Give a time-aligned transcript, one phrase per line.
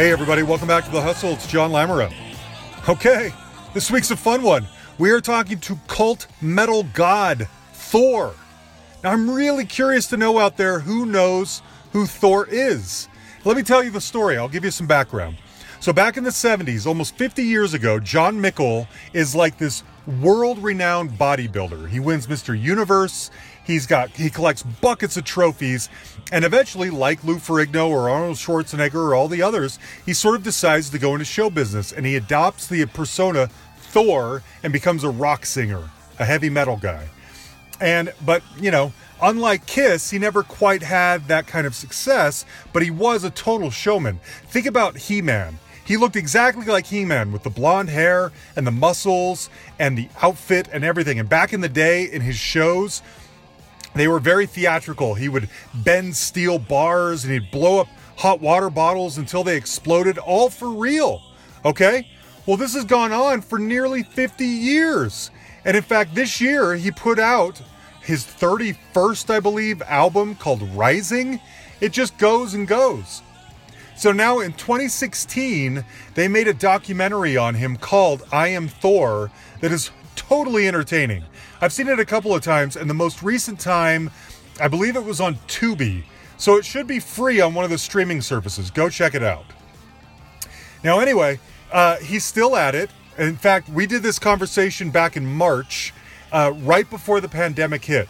[0.00, 1.32] Hey, everybody, welcome back to The Hustle.
[1.32, 2.10] It's John Lamoureux.
[2.88, 3.34] Okay,
[3.74, 4.66] this week's a fun one.
[4.96, 8.34] We are talking to cult metal god Thor.
[9.04, 11.60] Now, I'm really curious to know out there who knows
[11.92, 13.08] who Thor is.
[13.44, 14.38] Let me tell you the story.
[14.38, 15.36] I'll give you some background.
[15.80, 19.82] So, back in the 70s, almost 50 years ago, Jon Mikl is like this
[20.22, 21.90] world renowned bodybuilder.
[21.90, 22.58] He wins Mr.
[22.58, 23.30] Universe.
[23.64, 25.88] He's got he collects buckets of trophies,
[26.32, 30.42] and eventually, like Lou Ferrigno or Arnold Schwarzenegger or all the others, he sort of
[30.42, 35.10] decides to go into show business and he adopts the persona Thor and becomes a
[35.10, 37.08] rock singer, a heavy metal guy.
[37.80, 42.82] And but you know, unlike Kiss, he never quite had that kind of success, but
[42.82, 44.20] he was a total showman.
[44.46, 45.58] Think about He-Man.
[45.84, 50.08] He looked exactly like He Man with the blonde hair and the muscles and the
[50.22, 51.18] outfit and everything.
[51.18, 53.02] And back in the day, in his shows,
[53.94, 55.14] they were very theatrical.
[55.14, 60.18] He would bend steel bars and he'd blow up hot water bottles until they exploded,
[60.18, 61.22] all for real.
[61.64, 62.08] Okay?
[62.46, 65.30] Well, this has gone on for nearly 50 years.
[65.64, 67.60] And in fact, this year he put out
[68.02, 71.40] his 31st, I believe, album called Rising.
[71.80, 73.22] It just goes and goes.
[73.96, 79.72] So now in 2016, they made a documentary on him called I Am Thor that
[79.72, 81.24] is totally entertaining.
[81.62, 84.10] I've seen it a couple of times, and the most recent time,
[84.58, 86.04] I believe it was on Tubi.
[86.38, 88.70] So it should be free on one of the streaming services.
[88.70, 89.44] Go check it out.
[90.82, 91.38] Now, anyway,
[91.70, 92.88] uh, he's still at it.
[93.18, 95.92] In fact, we did this conversation back in March,
[96.32, 98.08] uh, right before the pandemic hit.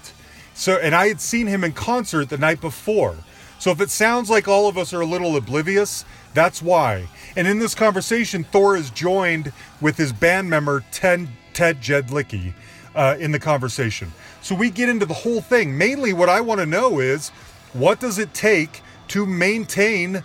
[0.54, 3.16] So, and I had seen him in concert the night before.
[3.58, 7.08] So if it sounds like all of us are a little oblivious, that's why.
[7.36, 12.54] And in this conversation, Thor is joined with his band member Ted, Ted Jedlicki
[12.94, 14.12] uh, in the conversation.
[14.42, 15.76] So we get into the whole thing.
[15.76, 17.30] Mainly, what I want to know is
[17.72, 20.24] what does it take to maintain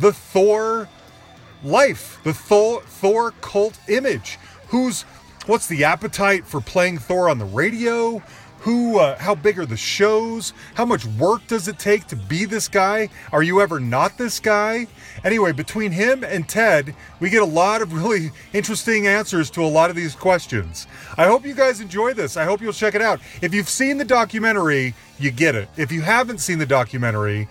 [0.00, 0.88] the Thor
[1.62, 4.38] life, the Thor, Thor cult image?
[4.68, 5.02] Who's
[5.46, 8.22] what's the appetite for playing Thor on the radio?
[8.62, 10.52] Who uh, how big are the shows?
[10.74, 13.08] How much work does it take to be this guy?
[13.32, 14.86] Are you ever not this guy?
[15.24, 19.66] Anyway between him and ted we get a lot of really interesting answers to a
[19.66, 20.86] lot of these questions.
[21.16, 22.36] I hope you guys enjoy this.
[22.36, 23.20] I hope you'll check it out.
[23.40, 25.68] If you've seen the documentary you get it.
[25.76, 27.48] If you haven't seen the documentary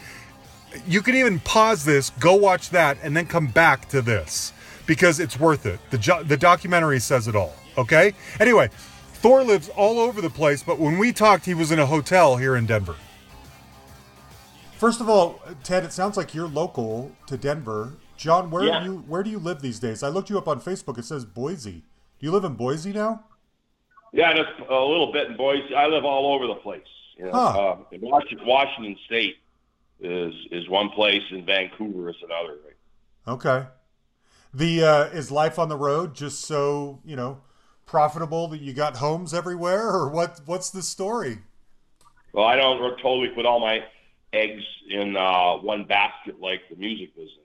[0.87, 4.53] you can even pause this go watch that and then come back to this
[4.85, 5.81] because it's worth it.
[5.89, 8.13] The, the documentary says it all okay?
[8.39, 8.69] Anyway
[9.21, 12.37] Thor lives all over the place, but when we talked, he was in a hotel
[12.37, 12.95] here in Denver.
[14.77, 17.93] First of all, Ted, it sounds like you're local to Denver.
[18.17, 18.79] Jon, where yeah.
[18.79, 20.01] do you where do you live these days?
[20.01, 20.97] I looked you up on Facebook.
[20.97, 21.83] It says Boise.
[22.17, 23.25] Do you live in Boise now?
[24.11, 25.75] Yeah, just a little bit in Boise.
[25.75, 26.81] I live all over the place.
[27.15, 27.59] You know, huh.
[27.59, 29.37] uh, Washington, Washington State
[29.99, 32.57] is is one place, and Vancouver is another.
[33.27, 33.67] Okay.
[34.51, 37.41] The uh, is life on the road just so you know
[37.91, 40.41] profitable that you got homes everywhere, or what?
[40.45, 41.39] What's the story?
[42.33, 43.83] Well, I don't totally put all my
[44.33, 47.37] eggs in uh, one basket like the music business.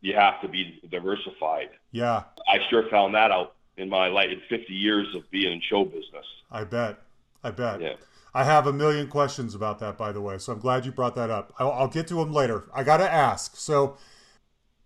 [0.00, 1.68] You have to be diversified.
[1.92, 5.60] Yeah, I sure found that out in my life in 50 years of being in
[5.68, 6.24] show business.
[6.50, 6.98] I bet.
[7.44, 7.80] I bet.
[7.80, 7.94] Yeah.
[8.32, 10.38] I have a million questions about that, by the way.
[10.38, 11.52] So I'm glad you brought that up.
[11.58, 12.64] I'll, I'll get to them later.
[12.72, 13.56] I got to ask.
[13.56, 13.96] So,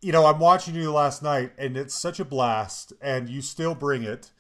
[0.01, 3.75] you know, I'm watching you last night, and it's such a blast, and you still
[3.75, 4.31] bring it.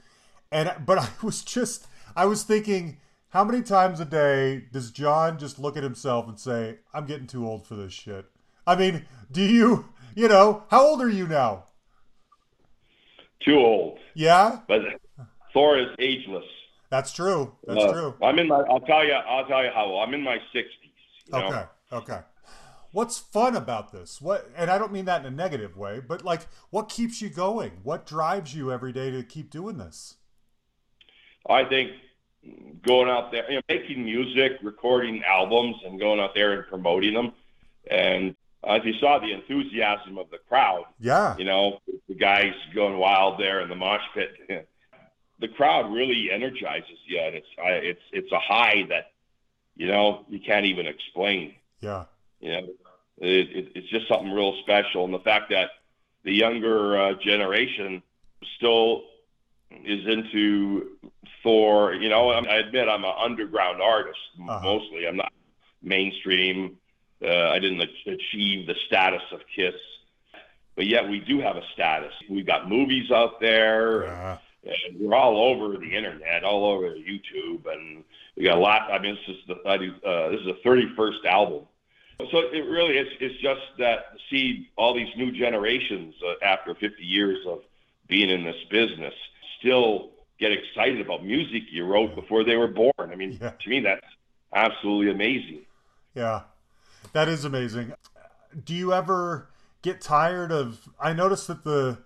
[0.51, 2.99] And but I was just I was thinking
[3.31, 7.27] how many times a day does Jon just look at himself and say, "I'm getting
[7.27, 8.27] too old for this shit"?
[8.67, 11.65] I mean, do you, you know, how old are you now?
[13.45, 13.99] Too old.
[14.15, 14.61] Yeah.
[14.67, 14.83] But
[15.53, 16.45] Thor is ageless.
[16.91, 17.53] That's true.
[17.67, 18.15] That's uh, true.
[18.23, 18.61] I'm in my.
[18.71, 19.13] I'll tell you.
[19.13, 20.09] I'll tell you how old.
[20.09, 20.65] I'm in my 60s.
[21.33, 21.51] okay.
[21.51, 21.69] Know?
[21.93, 22.21] Okay.
[22.93, 24.23] What's fun about this?
[24.23, 24.49] What?
[24.57, 27.73] And I don't mean that in a negative way, but like, what keeps you going?
[27.83, 30.15] What drives you every day to keep doing this?
[31.49, 31.93] I think
[32.87, 37.15] going out there, you know, making music, recording albums, and going out there and promoting
[37.15, 37.33] them.
[37.91, 38.35] And
[38.67, 40.85] as you saw, the enthusiasm of the crowd.
[41.01, 41.37] Yeah.
[41.37, 44.31] You know, the guys going wild there in the mosh pit.
[45.41, 49.13] the crowd really energizes you, and it's it's it's a high that
[49.77, 51.55] you know you can't even explain.
[51.81, 52.05] Yeah.
[52.41, 52.69] You know,
[53.19, 55.71] it, it, it's just something real special, and the fact that
[56.25, 58.03] the younger uh, generation
[58.57, 59.05] still
[59.71, 60.91] is into
[61.43, 61.95] Thor.
[61.95, 64.61] You know, I admit I'm an underground artist uh-huh.
[64.63, 65.07] mostly.
[65.07, 65.33] I'm not
[65.83, 66.77] mainstream.
[67.23, 69.75] Uh, I didn't achieve the status of Kiss,
[70.77, 72.13] but yet we do have a status.
[72.29, 74.07] We've got movies out there.
[74.07, 74.39] Uh-huh.
[74.65, 78.03] And we're all over the internet, all over YouTube, and
[78.35, 78.91] we got a lot.
[78.91, 81.67] I mean, this is the uh, this is the 31st album
[82.31, 83.09] So it really is.
[83.21, 87.61] It's just that see all these new generations uh, after 50 years of
[88.09, 89.15] being in this business
[89.65, 92.93] still get excited about music you wrote before they were born.
[92.99, 93.51] I mean, yeah.
[93.51, 94.07] to me, that's
[94.55, 95.63] absolutely amazing.
[96.15, 96.43] Yeah,
[97.13, 97.95] that is amazing.
[98.65, 99.49] Do you ever
[99.83, 100.89] get tired of?
[101.01, 101.99] I noticed that the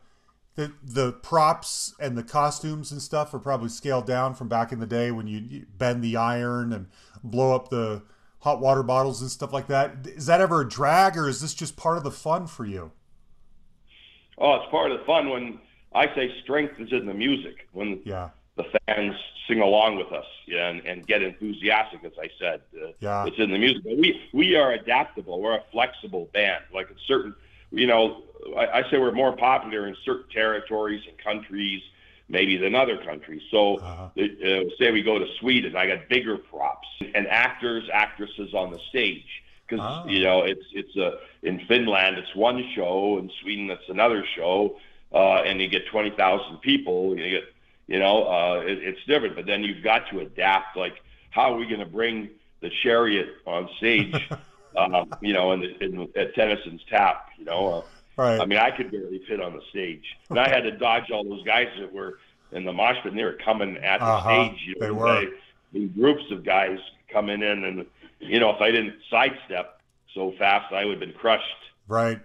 [0.55, 4.81] the the props and the costumes and stuff are probably scaled down from back in
[4.81, 6.87] the day when you bend the iron and
[7.23, 8.03] blow up the
[8.41, 10.07] hot water bottles and stuff like that.
[10.07, 12.93] Is that ever a drag, or is this just part of the fun for you?
[14.39, 15.59] Oh, it's part of the fun when
[15.99, 17.69] I say strength is in the music.
[17.73, 18.31] When yeah.
[18.57, 19.15] the fans
[19.47, 23.27] sing along with us and, and get enthusiastic, as I said, uh, yeah.
[23.27, 23.83] it's in the music.
[23.85, 25.41] But we we are adaptable.
[25.41, 26.65] We're a flexible band.
[26.73, 27.35] Like in certain,
[27.71, 28.23] you know,
[28.57, 31.83] I, I say we're more popular in certain territories and countries
[32.29, 33.43] maybe than other countries.
[33.51, 34.11] So, uh-huh.
[34.15, 38.79] uh, say we go to Sweden, I got bigger props and actors, actresses on the
[38.91, 40.09] stage because oh.
[40.09, 44.77] you know it's it's a in Finland it's one show, in Sweden it's another show,
[45.13, 47.17] uh, and you get twenty thousand people.
[47.19, 47.45] You get
[47.87, 50.77] you know uh, it, it's different, but then you've got to adapt.
[50.77, 54.29] Like, how are we going to bring the chariot on stage?
[54.77, 57.69] um, you know, in, the, in at Tennyson's Tap, you know.
[57.69, 57.83] Uh,
[58.19, 58.41] Right.
[58.41, 61.23] I mean, I could barely fit on the stage, and I had to dodge all
[61.23, 62.19] those guys that were
[62.51, 63.13] in the mosh pit.
[63.13, 64.49] And they were coming at the uh-huh.
[64.49, 64.61] stage.
[64.67, 65.27] You know, they were.
[65.73, 66.79] They, groups of guys
[67.13, 67.87] coming in, and
[68.19, 69.81] you know, if I didn't sidestep
[70.15, 71.45] so fast, I would have been crushed.
[71.87, 72.21] Right.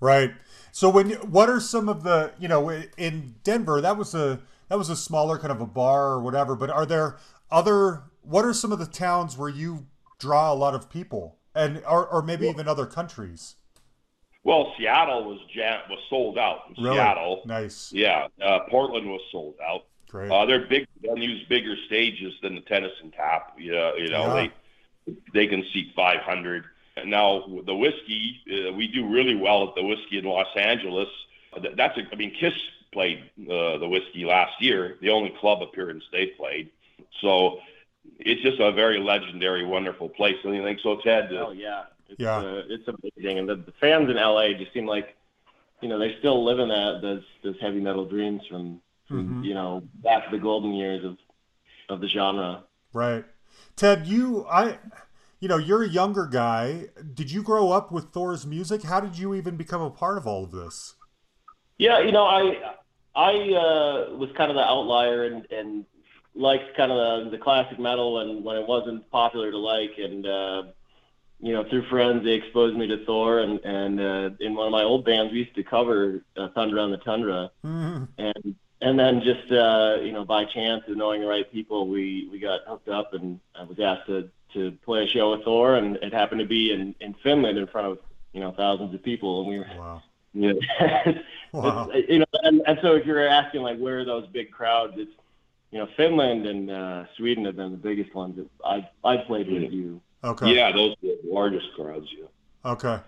[0.00, 0.32] Right.
[0.72, 4.78] So when what are some of the you know in Denver that was a that
[4.78, 7.16] was a smaller kind of a bar or whatever, but are there
[7.50, 9.86] other what are some of the towns where you
[10.18, 13.56] draw a lot of people and or, or maybe well, even other countries?
[14.42, 16.60] Well, Seattle was jam- was sold out.
[16.78, 16.96] Really?
[16.96, 17.92] Seattle, nice.
[17.92, 19.86] Yeah, uh, Portland was sold out.
[20.08, 20.30] Great.
[20.30, 20.86] Uh, they're big.
[21.02, 23.56] They use bigger stages than the Tennyson Tap.
[23.58, 24.48] Yeah, you know yeah.
[25.06, 26.64] they they can seat 500.
[26.96, 31.08] And now the Whisky, uh, we do really well at the Whisky in Los Angeles.
[31.76, 32.52] That's a, I mean, Kiss
[32.92, 36.70] played uh, the Whisky last year, the only club appearance they played.
[37.20, 37.58] So
[38.18, 40.36] it's just a very legendary, wonderful place.
[40.42, 41.30] Don't you think so, Ted?
[41.32, 44.86] Oh yeah, it's, yeah, uh, it's amazing, and the, the fans in LA just seem
[44.86, 45.16] like,
[45.80, 49.42] you know, they still live in that those those heavy metal dreams from, from mm-hmm.
[49.42, 51.16] you know back to the golden years of
[51.88, 52.64] of the genre.
[52.92, 53.24] Right,
[53.76, 54.06] Ted.
[54.06, 54.78] You I.
[55.44, 56.86] You know, you're a younger guy.
[57.12, 58.82] Did you grow up with Thor's music?
[58.82, 60.94] How did you even become a part of all of this?
[61.76, 62.72] Yeah, you know, I
[63.14, 65.84] I uh, was kind of the outlier and, and
[66.34, 69.98] liked kind of the, the classic metal when, when it wasn't popular to like.
[69.98, 70.62] And uh,
[71.40, 74.72] you know, through friends, they exposed me to Thor, and and uh, in one of
[74.72, 78.04] my old bands, we used to cover uh, Thunder on the Tundra, mm-hmm.
[78.16, 82.30] and and then just uh, you know, by chance of knowing the right people, we
[82.32, 85.76] we got hooked up, and I was asked to to play a show with Thor,
[85.76, 87.98] and it happened to be in in Finland in front of
[88.32, 89.66] you know thousands of people, and we were.
[89.76, 90.02] Wow.
[90.36, 90.52] You
[90.82, 91.22] know,
[91.52, 91.88] wow.
[91.92, 95.12] you know and, and so if you're asking like where are those big crowds, it's
[95.70, 99.46] you know Finland and uh, Sweden have been the biggest ones that I I've played
[99.48, 100.54] with you Okay.
[100.54, 102.06] Yeah, those are the largest crowds.
[102.10, 102.70] Yeah.
[102.72, 103.00] Okay.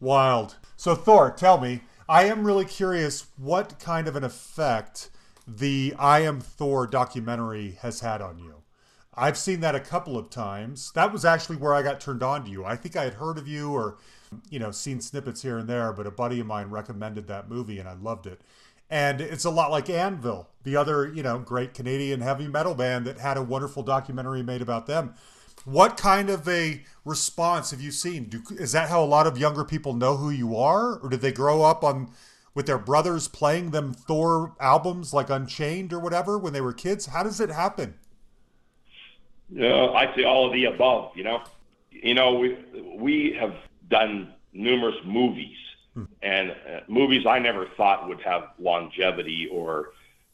[0.00, 0.56] Wild.
[0.76, 5.10] So Thor, tell me, I am really curious what kind of an effect
[5.46, 8.61] the I Am Thor documentary has had on you.
[9.14, 10.90] I've seen that a couple of times.
[10.92, 12.64] That was actually where I got turned on to you.
[12.64, 13.98] I think I had heard of you or,
[14.48, 17.78] you know, seen snippets here and there, but a buddy of mine recommended that movie
[17.78, 18.40] and I loved it.
[18.88, 23.06] And it's a lot like Anvil, the other, you know, great Canadian heavy metal band
[23.06, 25.14] that had a wonderful documentary made about them.
[25.64, 28.24] What kind of a response have you seen?
[28.24, 31.20] Do, is that how a lot of younger people know who you are, or did
[31.20, 32.10] they grow up on
[32.54, 37.06] with their brothers playing them Thor albums like Unchained or whatever when they were kids?
[37.06, 37.94] How does it happen?
[39.50, 41.16] Yeah, I'd say all of the above.
[41.16, 41.42] You know,
[41.90, 42.58] you know, we
[42.96, 43.54] we have
[43.88, 45.56] done numerous movies,
[45.94, 46.04] hmm.
[46.22, 49.90] and uh, movies I never thought would have longevity or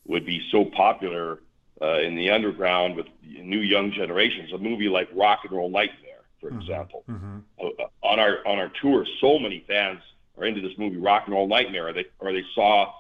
[0.07, 1.41] would be so popular
[1.81, 4.53] uh, in the underground with new young generations.
[4.53, 6.61] A movie like Rock and Roll Nightmare, for mm-hmm.
[6.61, 7.05] example.
[7.09, 7.39] Mm-hmm.
[7.61, 10.01] Uh, on our on our tour, so many fans
[10.37, 12.93] are into this movie Rock and Roll Nightmare, or they or they saw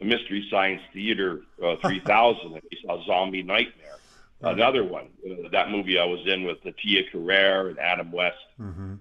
[0.00, 3.96] Mystery Science Theater uh, 3000, and they saw Zombie Nightmare.
[4.42, 8.36] Another one, uh, that movie I was in with Tia Carrere and Adam West.
[8.60, 8.94] Mm-hmm.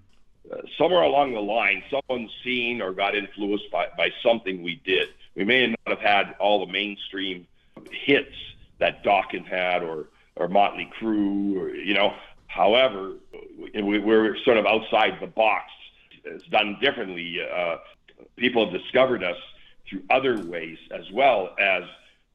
[0.52, 5.10] Uh, somewhere along the line, someone's seen or got influenced by, by something we did.
[5.36, 7.48] We may not have had all the mainstream
[7.92, 8.36] hits
[8.80, 12.14] that Dawkins had or or Motley Crue or you know.
[12.48, 13.14] However,
[13.58, 15.72] we, we're sort of outside the box.
[16.26, 17.40] It's done differently.
[17.42, 17.78] Uh,
[18.36, 19.38] people have discovered us
[19.88, 21.84] through other ways as well as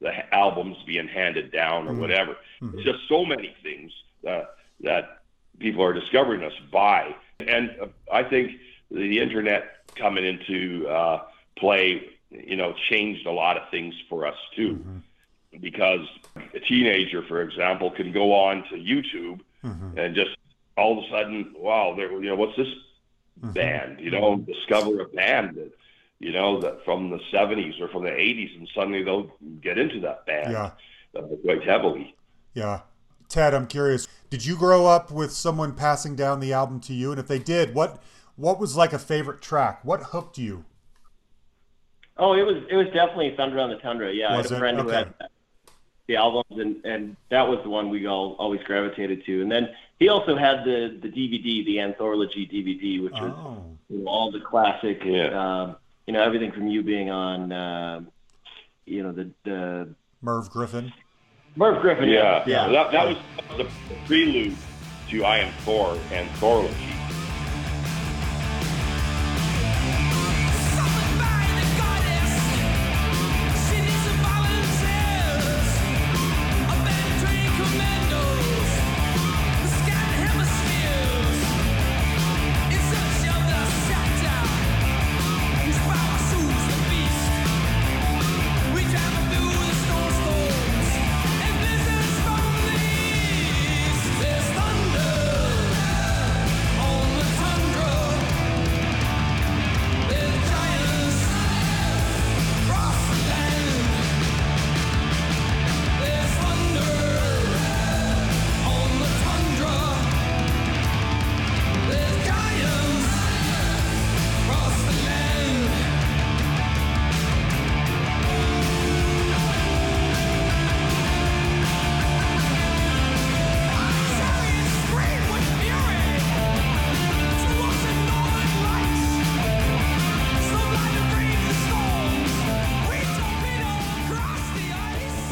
[0.01, 2.01] the albums being handed down or mm-hmm.
[2.01, 2.37] whatever.
[2.61, 2.79] Mm-hmm.
[2.79, 3.93] It's just so many things
[4.29, 4.45] uh,
[4.81, 5.23] that
[5.59, 8.53] people are discovering us by And uh, I think
[8.91, 11.23] the internet coming into uh,
[11.57, 14.75] play, you know, changed a lot of things for us too.
[14.75, 14.99] Mm-hmm.
[15.61, 16.07] Because
[16.55, 19.99] a teenager, for example, can go on to YouTube mm-hmm.
[19.99, 20.37] and just
[20.77, 22.69] all of a sudden, wow, there, you know, what's this
[23.41, 23.53] mm-hmm.
[23.53, 24.01] band?
[24.01, 25.73] You know, discover a band that,
[26.19, 29.31] you know, that from the '70s or from the '80s, and suddenly they'll
[29.61, 30.71] get into that band yeah.
[31.17, 32.15] uh, quite heavily.
[32.55, 32.81] Yeah,
[33.29, 34.07] Ted, I'm curious.
[34.31, 37.11] Did you grow up with someone passing down the album to you?
[37.11, 38.03] And if they did, what
[38.37, 39.85] what was like a favorite track?
[39.85, 40.65] What hooked you?
[42.19, 44.13] Oh, it was it was definitely Thunder on the Tundra.
[44.13, 44.89] Yeah, was I had a friend okay.
[44.89, 45.15] who had
[46.07, 49.43] the albums, and and that was the one we all always gravitated to.
[49.43, 49.69] And then
[49.99, 53.65] he also had the the DVD, the anthology DVD, which was oh.
[53.89, 55.29] you know, all the classic, yeah.
[55.29, 58.01] um, you know, everything from you being on, uh,
[58.85, 60.93] you know, the the Merv Griffin.
[61.57, 62.67] Merv Griffin, yeah, yeah.
[62.67, 62.73] yeah.
[62.73, 63.17] That, that was
[63.57, 63.69] the
[64.07, 64.57] prelude
[65.09, 66.96] to I Am Thor anthology.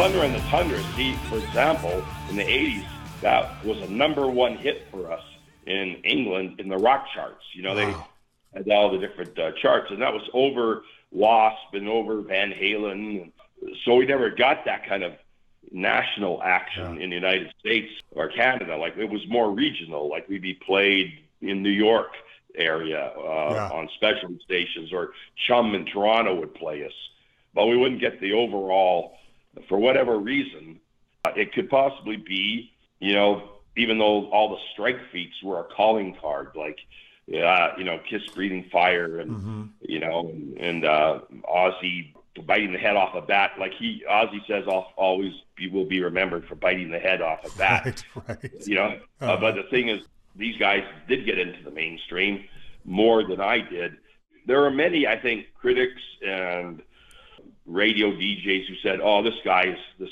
[0.05, 2.85] Thunder and the Tundra, see, for example, in the 80s,
[3.23, 5.23] that was a number one hit for us
[5.65, 7.43] in England in the rock charts.
[7.55, 8.07] You know, wow.
[8.53, 12.53] they had all the different uh, charts, and that was over Wasp and over Van
[12.53, 13.33] Halen.
[13.87, 15.15] So we never got that kind of
[15.73, 17.05] national action yeah.
[17.05, 18.77] in the United States or Canada.
[18.77, 20.11] Like it was more regional.
[20.11, 22.13] Like we'd be played in New York
[22.57, 23.71] area uh, yeah.
[23.71, 25.13] on specialty stations, or
[25.47, 26.93] CHUM in Toronto would play us,
[27.55, 29.17] but we wouldn't get the overall
[29.69, 30.81] for whatever reason,
[31.25, 35.65] uh, it could possibly be, you know, even though all the strike feats were a
[35.65, 36.79] calling card, like,
[37.29, 39.63] uh, you know, Kiss breathing fire and, mm-hmm.
[39.81, 42.15] you know, and, and uh, Ozzy
[42.47, 43.53] biting the head off a bat.
[43.59, 47.45] Like he, Ozzy says, I'll always be, will be remembered for biting the head off
[47.45, 48.05] a bat.
[48.15, 48.67] Right, right.
[48.67, 48.87] You know,
[49.21, 49.33] uh-huh.
[49.33, 50.01] uh, but the thing is,
[50.37, 52.45] these guys did get into the mainstream
[52.85, 53.97] more than I did.
[54.47, 56.83] There are many, I think, critics and
[57.67, 60.11] radio DJs who said, "Oh, this guy is this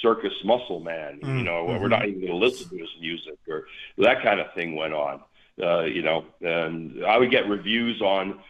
[0.00, 1.38] circus muscle man." Mm-hmm.
[1.38, 3.66] You know, we're not even going to listen to his music, or
[3.98, 5.20] that kind of thing went on.
[5.60, 8.40] Uh, you know, and I would get reviews on.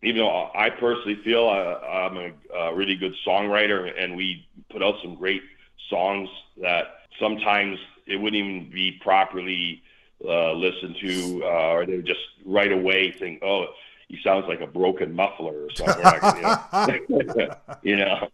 [0.00, 4.80] Even though I personally feel I, I'm a, a really good songwriter, and we put
[4.80, 5.42] out some great
[5.90, 6.28] songs
[6.62, 6.84] that
[7.18, 9.82] sometimes it wouldn't even be properly
[10.24, 13.66] uh, listened to, uh, or they would just right away think, "Oh."
[14.08, 16.04] He sounds like a broken muffler or something.
[16.36, 17.54] you, know?
[17.82, 18.28] you know,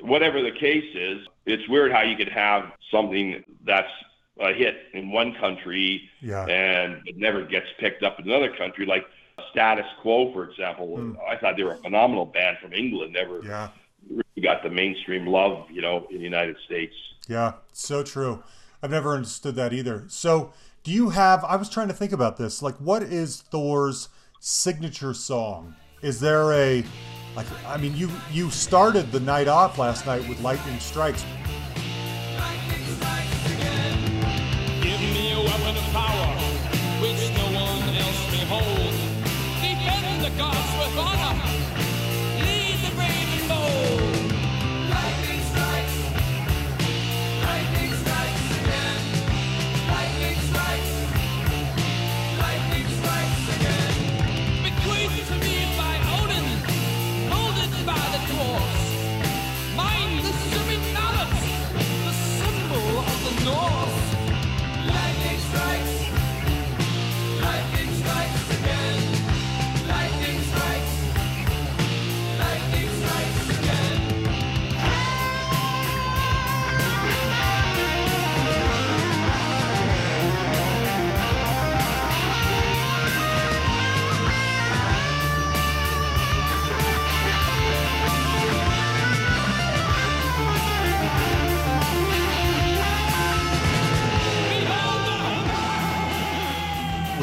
[0.00, 3.90] whatever the case is, it's weird how you could have something that's
[4.40, 6.44] a hit in one country yeah.
[6.46, 8.86] and it never gets picked up in another country.
[8.86, 9.06] Like
[9.50, 11.16] Status Quo, for example, mm.
[11.26, 13.12] I thought they were a phenomenal band from England.
[13.12, 13.68] Never yeah.
[14.08, 16.94] really got the mainstream love, you know, in the United States.
[17.28, 18.42] Yeah, so true.
[18.82, 20.04] I've never understood that either.
[20.08, 20.52] So,
[20.82, 21.44] do you have?
[21.44, 22.62] I was trying to think about this.
[22.62, 24.08] Like, what is Thor's
[24.40, 25.74] signature song?
[26.02, 26.82] Is there a
[27.36, 31.24] like I mean you you started the night off last night with Lightning Strikes.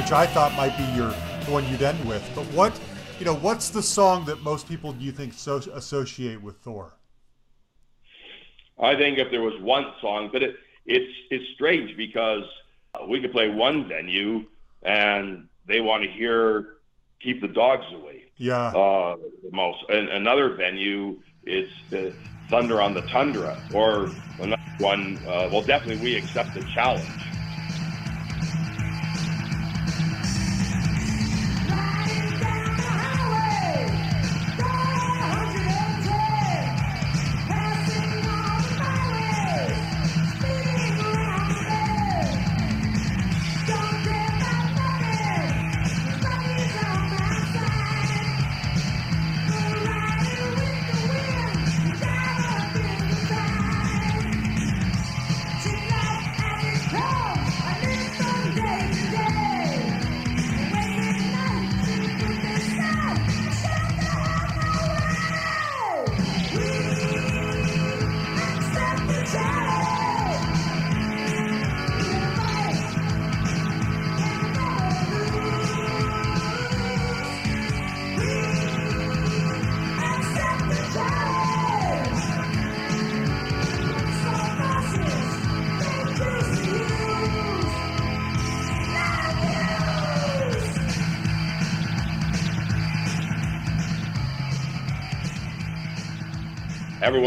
[0.07, 2.23] Which I thought might be your the one you'd end with.
[2.33, 2.79] But what,
[3.19, 6.93] you know, what's the song that most people do you think so, associate with Thor?
[8.79, 12.43] I think if there was one song, but it, it's it's strange because
[13.05, 14.45] we could play one venue
[14.83, 16.77] and they want to hear
[17.19, 18.67] "Keep the Dogs Away." Yeah.
[18.67, 22.13] Uh, the most, and another venue is the
[22.49, 24.09] Thunder on the Tundra, or
[24.39, 25.17] another one.
[25.27, 27.09] Uh, well, definitely we accept the challenge.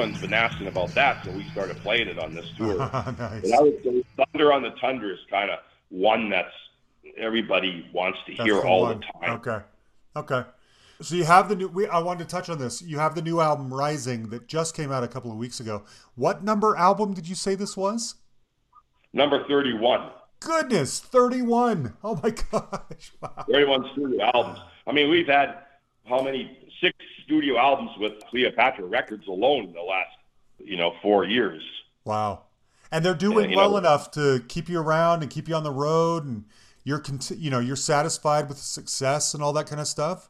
[0.00, 2.78] Everyone's been asking about that, so we started playing it on this tour.
[2.78, 3.44] nice.
[3.44, 5.58] And I would say Thunder on the Tundra is kind of
[5.90, 6.52] one that's
[7.18, 9.00] everybody wants to That's hear the all one.
[9.00, 9.36] the time.
[9.40, 9.64] Okay.
[10.16, 10.48] Okay.
[11.02, 11.68] So you have the new.
[11.68, 12.82] We, I wanted to touch on this.
[12.82, 15.82] You have the new album Rising that just came out a couple of weeks ago.
[16.14, 18.16] What number album did you say this was?
[19.12, 20.10] Number 31.
[20.40, 21.94] Goodness, thirty-one.
[22.02, 23.12] Oh my gosh!
[23.20, 23.44] Wow.
[23.50, 24.58] 31 studio albums.
[24.86, 25.58] I mean, we've had
[26.06, 26.56] how many?
[26.80, 26.96] Six
[27.30, 30.10] studio albums with Cleopatra Records alone in the last,
[30.58, 31.62] you know, four years.
[32.04, 32.42] Wow.
[32.90, 35.62] And they're doing you well know- enough to keep you around and keep you on
[35.62, 36.44] the road, and
[36.82, 37.00] you're,
[37.36, 40.28] you know, you're satisfied with the success and all that kind of stuff.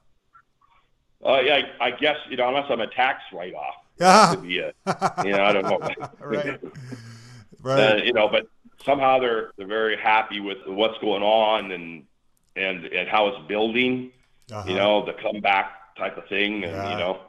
[1.24, 4.30] Uh, yeah, I, I guess you know, unless I'm a tax write-off, Yeah.
[4.34, 4.72] could be a,
[5.24, 5.78] you know, I don't know.
[6.20, 6.46] Right.
[6.48, 6.58] Uh,
[7.62, 8.04] Right.
[8.06, 8.46] you know, but
[8.84, 12.04] somehow they're they're very happy with what's going on and
[12.56, 14.12] and and how it's building.
[14.52, 14.68] Uh-huh.
[14.68, 16.90] You know, the comeback type of thing, and Yeah.
[16.92, 17.20] you know,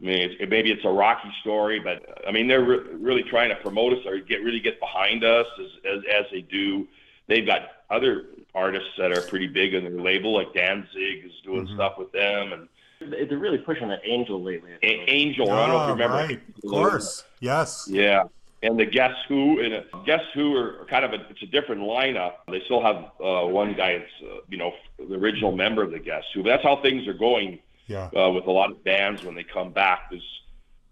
[0.00, 3.48] I mean, it's, maybe it's a rocky story, but I mean, they're re- really trying
[3.48, 6.86] to promote us or get really get behind us as, as as they do.
[7.26, 11.66] They've got other artists that are pretty big on their label, like Danzig is doing
[11.66, 11.74] Mhm.
[11.74, 12.68] stuff with them, and
[13.00, 14.70] They- They're really pushing that Angel lately.
[14.72, 15.04] I A- think.
[15.08, 15.50] Angel.
[15.50, 16.16] I don't know if Ah, you remember.
[16.16, 16.40] right.
[16.64, 17.24] Of course.
[17.40, 17.86] Yes.
[17.90, 18.22] Yeah.
[18.62, 21.82] And the Guess Who, and uh, Guess Who are kind of a, it's a different
[21.82, 22.34] lineup.
[22.50, 25.98] They still have uh, one guy that's, uh, you know, the original member of the
[25.98, 26.42] Guess Who.
[26.44, 28.08] But that's how things are going Yeah.
[28.16, 30.10] uh, with a lot of bands when they come back.
[30.10, 30.40] There's,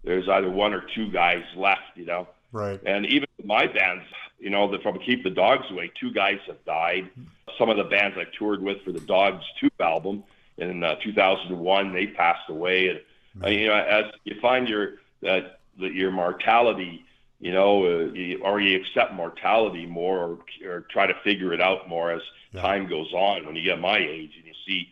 [0.03, 2.27] there's either one or two guys left, you know.
[2.51, 2.79] Right.
[2.85, 4.03] And even my bands,
[4.39, 7.09] you know, the, from Keep the Dogs Away, two guys have died.
[7.57, 10.23] Some of the bands I toured with for the Dogs 2 album
[10.57, 12.89] in uh, 2001, they passed away.
[12.89, 12.99] And,
[13.43, 17.03] uh, you know, as you find your, that, that your mortality,
[17.39, 20.19] you know, uh, you, or you accept mortality more
[20.63, 22.61] or, or try to figure it out more as Yeah.
[22.61, 23.45] time goes on.
[23.47, 24.89] When you get my age and you see,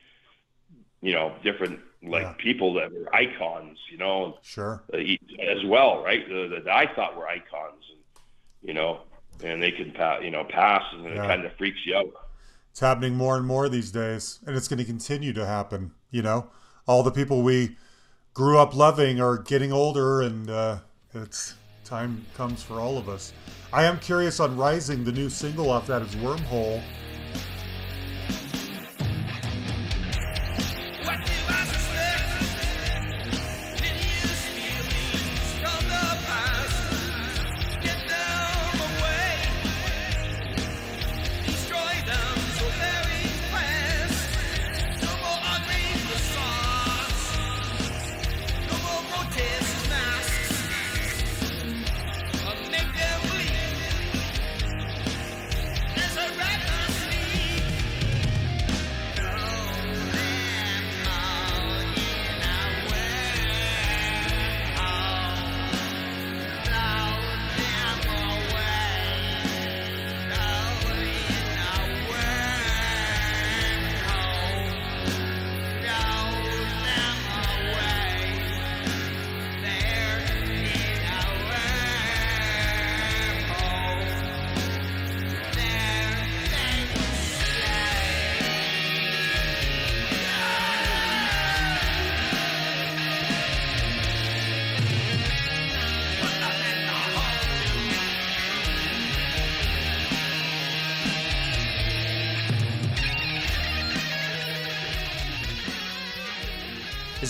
[1.01, 2.33] you know, different like Yeah.
[2.37, 4.83] people that were icons, you know, Sure.
[4.93, 6.27] uh, as well, right?
[6.27, 7.99] That I thought were icons, and
[8.63, 9.01] you know,
[9.43, 12.07] and they can pass, you know, pass, and it kind of freaks you out.
[12.71, 15.91] It's happening more and more these days, and it's going to continue to happen.
[16.09, 16.49] You know,
[16.87, 17.75] all the people we
[18.33, 20.77] grew up loving are getting older, and uh,
[21.13, 23.33] it's time comes for all of us.
[23.73, 26.81] I am curious on Rising, the new single off that is Wormhole.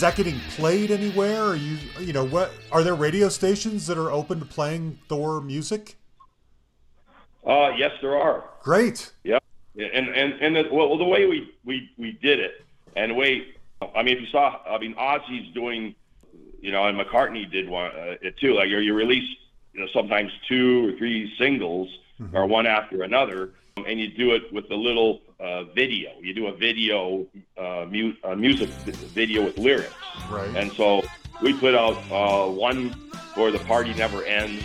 [0.02, 1.44] Is that getting played anywhere?
[1.44, 5.42] Are you, you know, what are there radio stations that are open to playing Thor
[5.42, 5.96] music?
[7.46, 8.46] Uh, yes, there are.
[8.64, 9.12] Great.
[9.24, 9.38] Yeah,
[9.76, 13.50] and and and the, well, the way we we we did it, and the way
[13.96, 15.94] I mean, if you saw, I mean, Ozzy's doing,
[16.60, 18.56] you know, and McCartney did one uh, it too.
[18.56, 19.30] Like you, you release,
[19.72, 21.90] you know, sometimes two or three singles
[22.34, 23.52] or one after another,
[23.86, 26.12] and you do it with a little uh, video.
[26.22, 27.26] You do a video,
[27.58, 29.94] uh, mu- uh, music vi- video with lyrics.
[30.30, 30.56] Right.
[30.56, 31.02] And so
[31.42, 32.92] we put out uh, one
[33.36, 34.64] for the party never ends.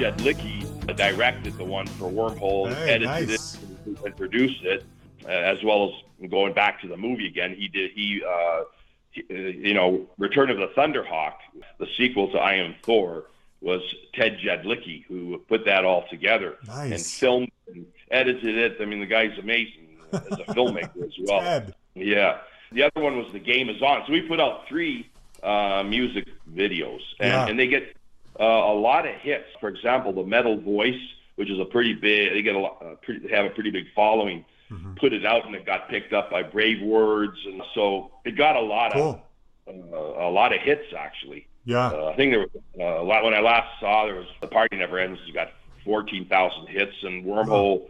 [0.00, 3.54] Ted Jedlicki directed the one for Wormhole, and Hey, edited nice.
[3.54, 3.60] it,
[4.04, 4.84] and produced it,
[5.26, 7.54] uh, as well as going back to the movie again.
[7.54, 8.62] He did he, uh,
[9.10, 11.34] he- uh, you know, Return of the Thunderhawk,
[11.78, 13.24] the sequel to I Am Thor,
[13.60, 13.82] was
[14.14, 18.76] Ted Jedlicki who put that all together and filmed and edited it.
[18.80, 21.40] I mean, the guy's amazing as a filmmaker as well.
[21.40, 21.74] Ted.
[21.94, 22.38] Yeah.
[22.72, 24.02] The other one was The Game Is On.
[24.06, 25.10] So we put out three
[25.42, 27.46] uh, music videos, and, Yeah.
[27.48, 27.94] and they get
[28.40, 29.46] uh, a lot of hits.
[29.60, 31.00] For example, The Metal Voice,
[31.36, 33.70] which is a pretty big, they get a lot, uh, pretty, they have a pretty
[33.70, 34.44] big following.
[34.70, 34.94] Mm-hmm.
[34.94, 38.54] Put it out, and it got picked up by Brave Words, and so it got
[38.56, 39.20] a lot Cool.
[39.66, 41.46] of uh, a lot of hits actually.
[41.64, 41.88] Yeah.
[41.88, 44.46] Uh, I think there was uh, a lot when I last saw there was the
[44.46, 45.18] party never ends.
[45.26, 45.48] It's got
[45.84, 47.88] fourteen thousand hits, and Wormhole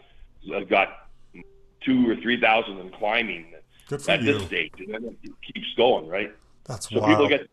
[0.55, 1.09] uh, got
[1.83, 3.47] two or three thousand and climbing
[4.09, 4.33] at you.
[4.33, 6.33] this stage, and then it keeps going, right?
[6.65, 7.11] That's So wild.
[7.11, 7.47] people get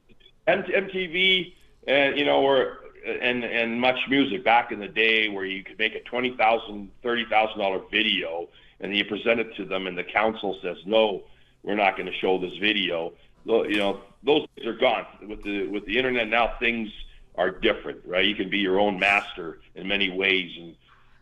[0.48, 1.54] MTV,
[1.88, 2.78] and you know, or
[3.08, 6.92] and and much music back in the day where you could make a twenty thousand,
[7.02, 11.24] thirty thousand dollar video, and you present it to them, and the council says no,
[11.64, 13.14] we're not going to show this video.
[13.46, 15.06] You know, those days are gone.
[15.28, 16.90] With the with the internet now, things
[17.36, 18.26] are different, right?
[18.26, 20.76] You can be your own master in many ways, and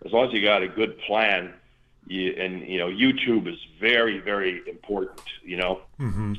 [0.06, 1.54] as long as you got a good plan,
[2.08, 5.21] you, and you know, YouTube is very, very important.
[5.43, 5.82] You know.
[6.00, 6.34] Mm-hmm.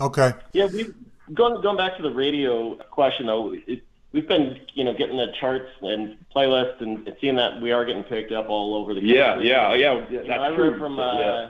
[0.00, 0.32] okay.
[0.52, 0.94] Yeah, we've
[1.32, 3.54] going going back to the radio question though.
[3.66, 3.82] It,
[4.12, 7.84] we've been you know getting the charts and playlists and, and seeing that we are
[7.84, 9.16] getting picked up all over the country.
[9.16, 10.08] Yeah, yeah, yeah.
[10.08, 10.78] You know, That's I true.
[10.78, 11.48] from uh,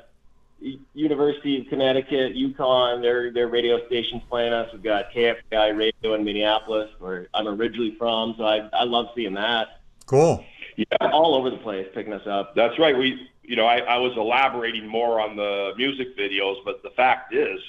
[0.60, 3.02] U- University of Connecticut, UConn.
[3.02, 4.72] Their their radio stations playing us.
[4.72, 8.34] We've got KFAI Radio in Minneapolis, where I'm originally from.
[8.38, 10.44] So I I love seeing that Cool.
[10.76, 12.54] Yeah, all over the place, picking us up.
[12.54, 12.96] That's right.
[12.96, 17.32] We, you know, I, I was elaborating more on the music videos, but the fact
[17.32, 17.60] is,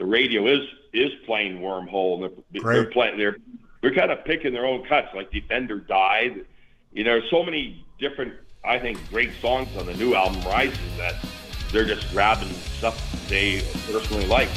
[0.00, 2.24] the radio is is playing Wormhole.
[2.24, 2.74] And they're, Great.
[2.74, 3.18] they're playing.
[3.18, 3.36] They're
[3.82, 5.08] they're kind of picking their own cuts.
[5.14, 6.44] Like Defender died.
[6.92, 8.34] You know, there's so many different,
[8.64, 11.14] I think, great songs on the new album Rising that
[11.70, 14.48] they're just grabbing stuff they personally like.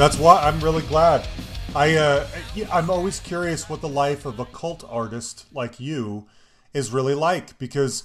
[0.00, 1.28] That's why I'm really glad.
[1.76, 2.26] I uh,
[2.72, 6.26] I'm always curious what the life of a cult artist like you
[6.72, 8.04] is really like because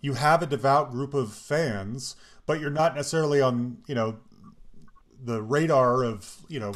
[0.00, 4.16] you have a devout group of fans, but you're not necessarily on you know
[5.22, 6.72] the radar of you know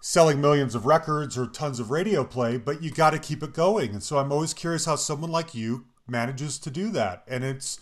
[0.00, 3.54] selling millions of records or tons of radio play, but you got to keep it
[3.54, 3.90] going.
[3.90, 7.22] And so I'm always curious how someone like you manages to do that.
[7.28, 7.78] And it's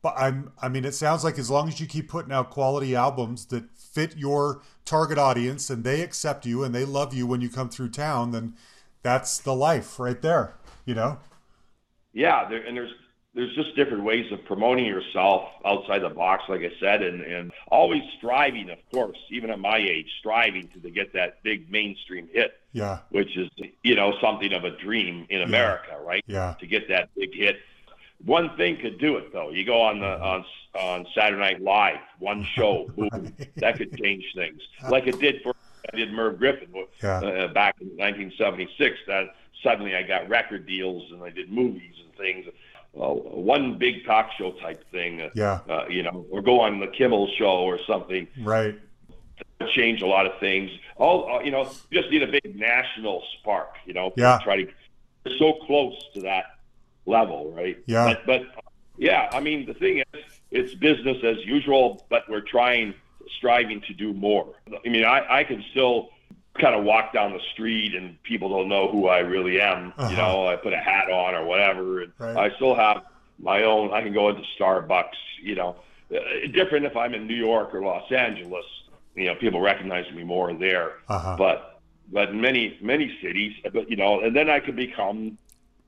[0.00, 2.94] but I'm I mean it sounds like as long as you keep putting out quality
[2.94, 7.40] albums that fit your target audience and they accept you and they love you when
[7.40, 8.54] you come through town, then
[9.02, 11.18] that's the life right there, you know?
[12.12, 12.90] yeah there, and there's
[13.34, 17.52] there's just different ways of promoting yourself outside the box like i said and and
[17.70, 22.28] always striving of course even at my age striving to, to get that big mainstream
[22.32, 22.98] hit Yeah.
[23.10, 23.48] which is
[23.84, 26.56] you know something of a dream in america right Yeah.
[26.58, 27.58] to get that big hit
[28.24, 30.44] one thing could do it though you go on the on
[30.78, 35.52] on saturday night live one show boom, that could change things like it did for
[35.92, 36.68] i did merv griffin
[37.02, 37.18] Yeah.
[37.18, 39.26] uh, back in 1976 that
[39.62, 42.46] suddenly I got record deals and I did movies and things.
[42.92, 45.60] One big talk show type thing, uh, Yeah.
[45.68, 48.74] uh, you know, or go on the Kimmel show or something, Right.
[49.74, 50.70] change a lot of things.
[50.96, 54.38] All, you know, you just need a big national spark, you know, Yeah.
[54.42, 54.72] try to,
[55.26, 56.44] we're so close to that
[57.10, 57.76] level, right?
[57.86, 58.04] Yeah.
[58.06, 58.64] But, but
[58.96, 62.94] yeah, I mean, the thing is, it's business as usual, but we're trying,
[63.38, 64.54] striving to do more.
[64.84, 66.10] I mean, I, I can still
[66.60, 69.92] kind of walk down the street and people don't know who I really am.
[69.96, 70.10] Uh-huh.
[70.10, 72.02] You know, I put a hat on or whatever.
[72.02, 72.36] And Right.
[72.36, 73.04] I still have
[73.38, 75.76] my own, I can go into Starbucks, you know,
[76.14, 76.18] uh,
[76.52, 78.66] different if I'm in New York or Los Angeles.
[79.14, 80.94] You know, people recognize me more there.
[81.08, 81.36] Uh-huh.
[81.38, 81.80] But,
[82.12, 85.38] but in many, many cities, but, you know, and then I could become,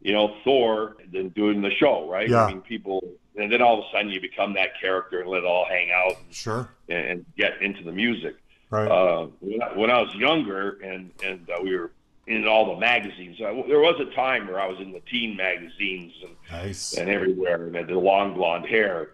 [0.02, 2.28] you know, Thor then doing the show, right?
[2.28, 2.44] Yeah.
[2.44, 3.02] I mean, people,
[3.36, 5.90] and then all of a sudden you become that character and let it all hang
[5.92, 6.68] out Sure.
[6.88, 8.36] and, and get into the music
[8.70, 8.88] Right.
[8.88, 11.90] uh, when, I, when I was younger and and uh, we were
[12.26, 13.36] in all the magazines.
[13.40, 16.94] I, there was a time where I was in the teen magazines and, nice.
[16.94, 19.10] and everywhere, and had the long blonde hair.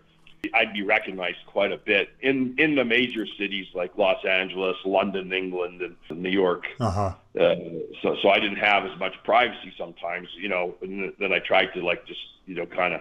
[0.55, 5.33] I'd be recognized quite a bit in in the major cities like Los Angeles, London,
[5.33, 6.65] England, and New York.
[6.81, 7.13] Uh-huh.
[7.39, 7.55] Uh,
[8.03, 10.75] so so I didn't have as much privacy sometimes, you know.
[10.83, 13.01] And then I tried to like just you know kind of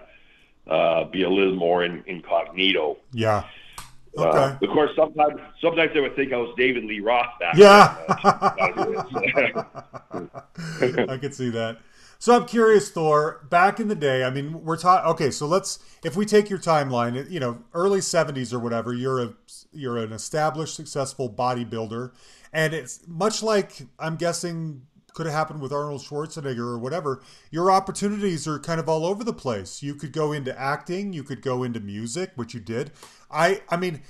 [0.67, 2.97] uh, be a little more in, incognito.
[3.13, 3.43] Yeah.
[4.17, 4.65] Uh, Okay.
[4.65, 7.55] of course, sometimes sometimes they would think I was David Lee Roth back.
[7.55, 7.95] Yeah.
[10.11, 10.29] then.
[11.09, 11.77] I could see that.
[12.19, 13.45] So I'm curious, Thor.
[13.49, 15.09] Back in the day, I mean, we're talking.
[15.11, 18.93] Okay, so let's if we take your timeline, you know, early '70s or whatever.
[18.93, 19.33] You're a
[19.71, 22.11] you're an established, successful bodybuilder,
[22.53, 27.23] and it's much like I'm guessing could have happened with Arnold Schwarzenegger or whatever.
[27.49, 29.81] Your opportunities are kind of all over the place.
[29.81, 32.91] You could go into acting, you could go into music, which you did.
[33.31, 34.01] I I mean,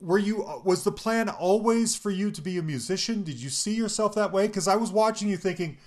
[0.00, 3.22] were you was the plan always for you to be a musician?
[3.22, 4.48] Did you see yourself that way?
[4.48, 5.78] Because I was watching you thinking,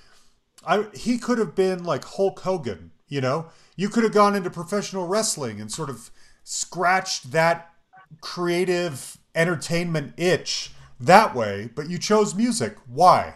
[0.68, 2.92] I he could have been like Hulk Hogan.
[3.08, 6.10] You know, you could have gone into professional wrestling and sort of
[6.44, 7.74] scratched that
[8.22, 11.70] creative entertainment itch that way.
[11.76, 12.78] But you chose music.
[12.88, 13.36] Why?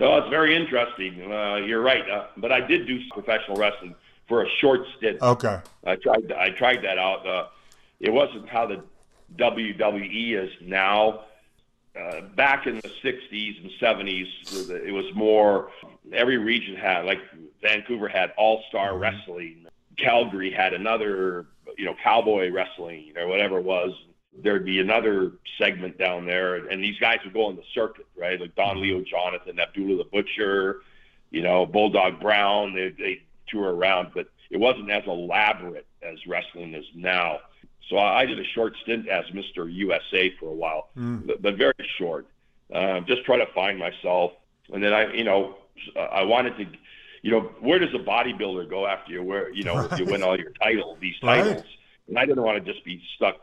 [0.00, 1.32] Oh, it's very interesting.
[1.32, 3.94] Uh, you're right, uh, but I did do professional wrestling
[4.28, 5.22] for a short stint.
[5.22, 5.60] Okay.
[5.86, 6.32] I tried.
[6.32, 7.26] I tried that out.
[7.26, 7.46] Uh,
[8.00, 8.82] it wasn't how the
[9.36, 11.22] WWE is now.
[11.98, 15.70] Uh, back in the '60s and '70s, it was more.
[16.12, 17.18] Every region had, like
[17.62, 19.66] Vancouver had All Star Wrestling.
[19.96, 21.46] Calgary had another,
[21.78, 23.92] you know, Cowboy Wrestling or whatever it was.
[24.42, 28.38] There'd be another segment down there, and these guys would go on the circuit, right?
[28.38, 30.82] Like Don Leo Jonathan, Abdullah the Butcher,
[31.30, 32.74] you know, Bulldog Brown.
[32.74, 37.38] They they tour around, but it wasn't as elaborate as wrestling is now.
[37.88, 39.72] So I I did a short stint as Mr.
[39.72, 40.88] USA for a while,
[41.26, 42.26] but, but very short.
[42.72, 44.32] Um, just try to find myself,
[44.72, 45.56] and then I, you know,
[45.96, 46.66] I wanted to,
[47.22, 49.22] you know, where does a bodybuilder go after you?
[49.22, 51.44] Where you know you win all your titles, these Right.
[51.44, 51.64] titles,
[52.08, 53.36] and I didn't want to just be stuck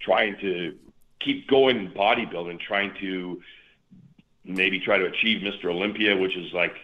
[0.00, 0.76] trying to
[1.20, 3.40] keep going in bodybuilding, trying to
[4.44, 5.66] maybe try to achieve Mr.
[5.66, 6.76] Olympia, which is like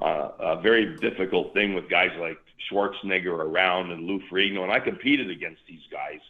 [0.00, 4.62] uh, a very difficult thing with guys like Schwarzenegger around and Lou Ferrigno.
[4.62, 6.20] And I competed against these guys.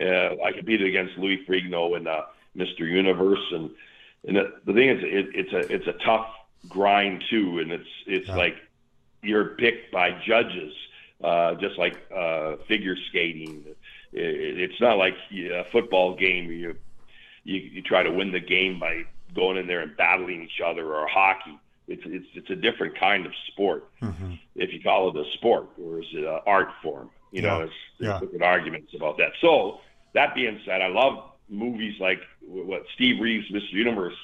[0.00, 2.22] Uh, I competed against Louis Ferrigno and uh,
[2.56, 2.80] Mr.
[2.80, 3.44] Universe.
[3.52, 3.70] And,
[4.26, 6.26] and the, the thing is, it, it's a it's a tough
[6.68, 8.56] grind too, and it's it's like
[9.22, 10.72] you're picked by judges,
[11.22, 13.64] uh, just like uh, figure skating.
[14.12, 16.76] It, it's not like a football game where you,
[17.44, 19.02] you you try to win the game by
[19.34, 21.58] going in there and battling each other, or hockey.
[21.88, 23.88] It's it's it's a different kind of sport.
[24.54, 27.10] If you call it a sport, or is it an art form?
[27.32, 28.20] You know, there's, there's Yeah.
[28.20, 29.32] different arguments about that.
[29.40, 29.80] So
[30.12, 33.72] that being said, I love movies like what Steve Reeves, Mr.
[33.72, 34.16] Universe,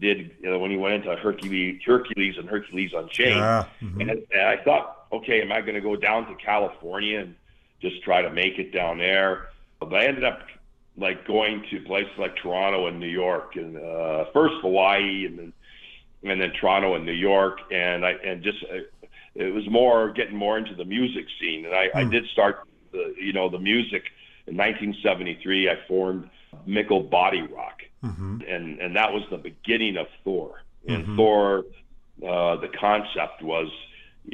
[0.00, 3.36] did you know, when he went into Hercules, Hercules and Hercules Unchained.
[3.38, 3.64] Yeah.
[3.82, 4.00] mhm.
[4.00, 7.34] And, and I thought, okay, am I going to go down to California and
[7.80, 9.48] just try to make it down there?
[9.80, 10.40] But I ended up
[10.96, 15.52] like going to places like Toronto and New York, and uh, first Hawaii, and then
[16.22, 18.78] and then Toronto and New York, and I and just uh,
[19.34, 22.10] it was more getting more into the music scene, and I, I Hmm.
[22.10, 24.04] did start the you know the music
[24.46, 25.68] in 1973.
[25.70, 26.28] I formed
[26.66, 28.42] Mikl Body Rock, Mhm.
[28.48, 30.62] and and that was the beginning of Thor.
[30.86, 31.16] And Mhm.
[31.16, 31.64] Thor,
[32.26, 33.68] uh, the concept was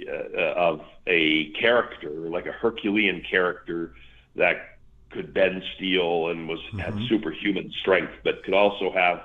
[0.08, 3.94] uh, of a character like a Herculean character
[4.36, 4.78] that
[5.10, 7.08] could bend steel and was had Mhm.
[7.08, 9.22] superhuman strength, but could also have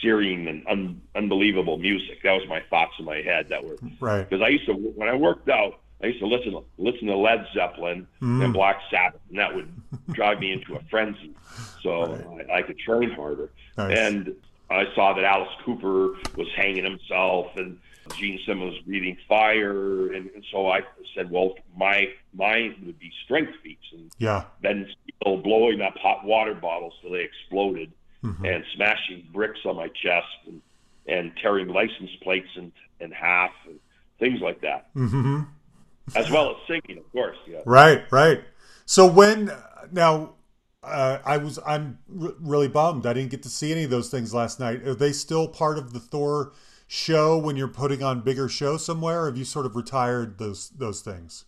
[0.00, 2.22] searing and un, unbelievable music.
[2.22, 3.48] That was my thoughts in my head.
[3.50, 4.28] That were Right.
[4.28, 7.46] because I used to when I worked out, I used to listen listen to Led
[7.54, 8.44] Zeppelin Mm.
[8.44, 9.68] and Black Sabbath, and that would
[10.12, 11.32] drive me into a frenzy.
[11.82, 12.14] So
[12.50, 13.50] I, I could train harder.
[13.78, 13.96] Nice.
[13.98, 14.34] And
[14.68, 17.78] I saw that Alice Cooper was hanging himself, and
[18.16, 20.80] Gene Simmons was breathing fire, and, and so I
[21.14, 24.44] said, well, my mine would be strength feats, and yeah.
[24.62, 24.88] then
[25.20, 28.44] steel blowing up hot water bottles till they exploded, Mhm.
[28.46, 30.60] and smashing bricks on my chest, and,
[31.06, 33.78] and tearing license plates in, in half, and
[34.18, 35.42] things like that, hmm
[36.14, 37.36] as well as singing, of course.
[37.48, 37.60] Yeah.
[37.64, 38.44] Right, right.
[38.84, 39.50] So when
[39.90, 40.34] now,
[40.82, 44.08] uh, I was I'm r- really bummed I didn't get to see any of those
[44.08, 44.86] things last night.
[44.86, 46.52] Are they still part of the Thor
[46.86, 49.22] show when you're putting on bigger shows somewhere?
[49.22, 51.44] Or have you sort of retired those those things?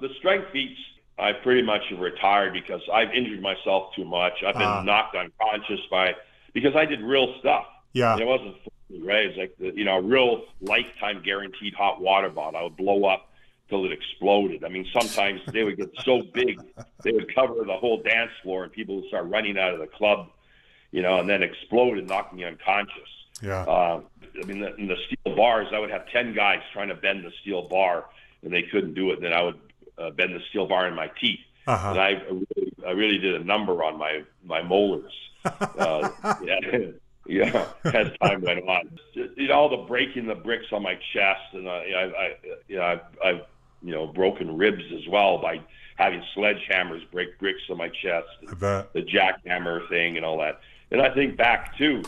[0.00, 0.78] the strength feats
[1.22, 4.42] I pretty much have retired because I've injured myself too much.
[4.46, 4.82] I've been Ah.
[4.82, 6.14] knocked unconscious by
[6.52, 7.66] because I did real stuff.
[7.92, 8.56] Yeah, It wasn't
[9.02, 9.26] right?
[9.26, 12.58] It's like the, you know, a real lifetime guaranteed hot water bottle.
[12.60, 13.30] I would blow up
[13.68, 14.64] till it exploded.
[14.64, 16.60] I mean, sometimes they would get so big
[17.02, 19.86] they would cover the whole dance floor, and people would start running out of the
[19.86, 20.28] club,
[20.90, 23.08] you know, and then explode and knock me unconscious.
[23.42, 23.62] yeah.
[23.62, 24.00] Uh,
[24.40, 27.24] I mean, the, in the steel bars, I would have ten guys trying to bend
[27.24, 28.06] the steel bar,
[28.42, 29.16] and they couldn't do it.
[29.16, 29.58] And then I would
[29.98, 31.92] uh, bend the steel bar in my teeth, and Uh-huh.
[32.00, 35.12] I, I really, I really did a number on my my molars.
[35.44, 36.08] Uh,
[36.42, 36.60] yeah,
[37.26, 37.66] yeah.
[37.84, 41.68] As time went on, you know, all the breaking the bricks on my chest, and
[41.68, 42.36] I, I, I
[42.68, 43.40] you know, I've, I've
[43.82, 45.60] you know broken ribs as well by
[45.96, 48.26] having sledgehammers break bricks on my chest
[48.94, 50.60] the jackhammer thing and all that.
[50.90, 52.02] And I think back too,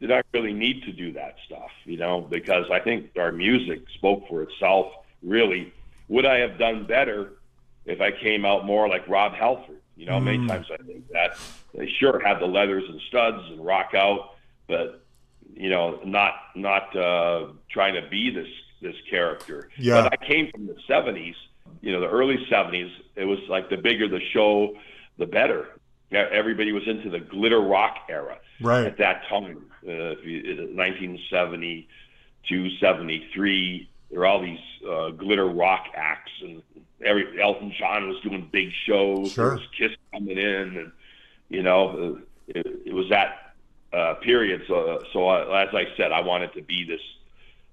[0.00, 1.70] did I really need to do that stuff?
[1.84, 4.86] You know, because I think our music spoke for itself.
[5.22, 5.72] Really,
[6.08, 7.32] would I have done better
[7.84, 9.80] if I came out more like Rob Halford?
[9.96, 10.48] You know, many Mm.
[10.48, 11.38] times I think that
[11.74, 14.34] they sure have the leathers and studs and rock out,
[14.68, 15.02] but
[15.54, 18.48] you know, not not uh, trying to be this
[18.82, 19.70] this character.
[19.78, 20.02] Yeah.
[20.02, 21.34] But I came from the '70s.
[21.80, 22.90] You know, the early '70s.
[23.16, 24.76] It was like the bigger the show,
[25.16, 25.68] the better.
[26.12, 28.84] Everybody was into the glitter rock era Right.
[28.86, 29.64] at that time.
[29.86, 36.62] Uh, if 1972, 73, there were all these uh, glitter rock acts, and
[37.04, 39.32] every Elton John was doing big shows.
[39.32, 39.48] Sure.
[39.50, 40.92] There was Kiss coming in, and
[41.48, 43.54] you know, uh, it, it was that
[43.92, 44.62] uh, period.
[44.68, 47.00] So, so I, as I said, I wanted to be this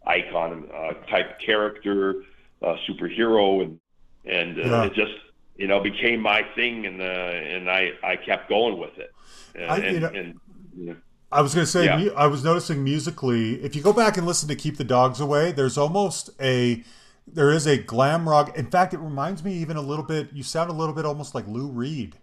[0.06, 2.24] icon uh, type character,
[2.62, 3.80] uh, superhero, and
[4.26, 4.84] and uh, Yeah.
[4.86, 5.14] it just
[5.56, 9.12] you know became my thing, and uh, and I I kept going with it,
[9.56, 10.40] and, I- you and, know- and
[10.76, 10.96] you know,
[11.34, 11.98] I was going to say, Yeah.
[11.98, 15.20] mu- I was noticing musically, if you go back and listen to Keep the Dogs
[15.20, 16.84] Away, there's almost a,
[17.26, 18.58] there is a glam rock.
[18.58, 21.34] In fact, it reminds me even a little bit, you sound a little bit almost
[21.36, 22.18] like Lou Reed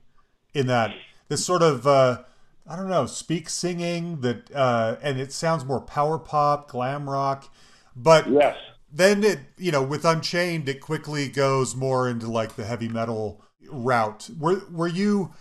[0.55, 0.93] in that,
[1.29, 2.23] this sort of, uh,
[2.69, 7.53] I don't know, speak singing that, uh, and it sounds more power pop, glam rock.
[7.97, 8.57] But yes.
[8.93, 13.43] then it, you know, with Unchained, it quickly goes more into like the heavy metal
[13.69, 14.31] route.
[14.39, 15.33] Were, were you,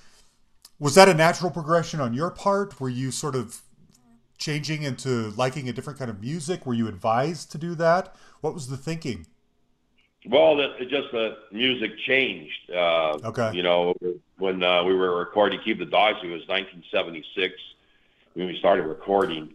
[0.79, 2.79] was that a natural progression on your part?
[2.79, 3.61] Were you sort of
[4.37, 6.65] changing into liking a different kind of music?
[6.65, 8.15] Were you advised to do that?
[8.41, 9.27] What was the thinking?
[10.25, 12.69] Well, the, it just the music changed.
[12.71, 13.51] Uh, Okay.
[13.53, 13.93] You know,
[14.37, 17.53] when uh, we were recording "Keep the Dogs," it was 1976
[18.33, 19.53] when we started recording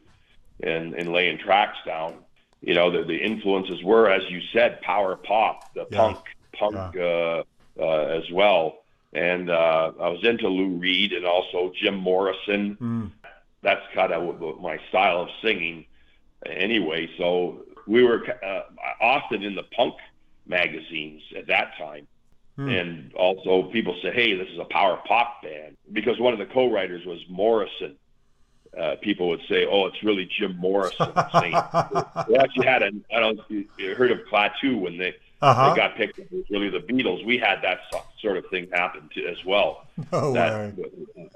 [0.63, 2.15] and, and laying tracks down.
[2.61, 5.99] You know, the, the influences were, as you said, power pop, the Yeah.
[5.99, 6.19] punk,
[6.59, 7.43] punk uh,
[7.79, 8.84] uh, as well.
[9.15, 12.77] And uh, I was into Lou Reed and also Jim Morrison.
[12.81, 13.11] Mm,
[13.63, 15.87] that's kind of my style of singing
[16.45, 17.09] anyway.
[17.17, 18.63] So we were uh,
[19.01, 19.95] often in the punk
[20.47, 22.07] magazines at that time.
[22.57, 22.69] Hmm.
[22.69, 25.77] And also people say, hey, this is a power pop band.
[25.93, 27.97] Because one of the co-writers was Morrison.
[28.79, 31.63] Uh, people would say, oh, it's really Jim Morrison singing.
[32.29, 35.69] we actually had a, I don't you heard of Klaatu when they, Uh-huh.
[35.69, 37.25] that got picked up was really the Beatles.
[37.27, 37.81] We had that
[38.21, 39.87] sort of thing happen to, as well.
[40.13, 40.85] No that way.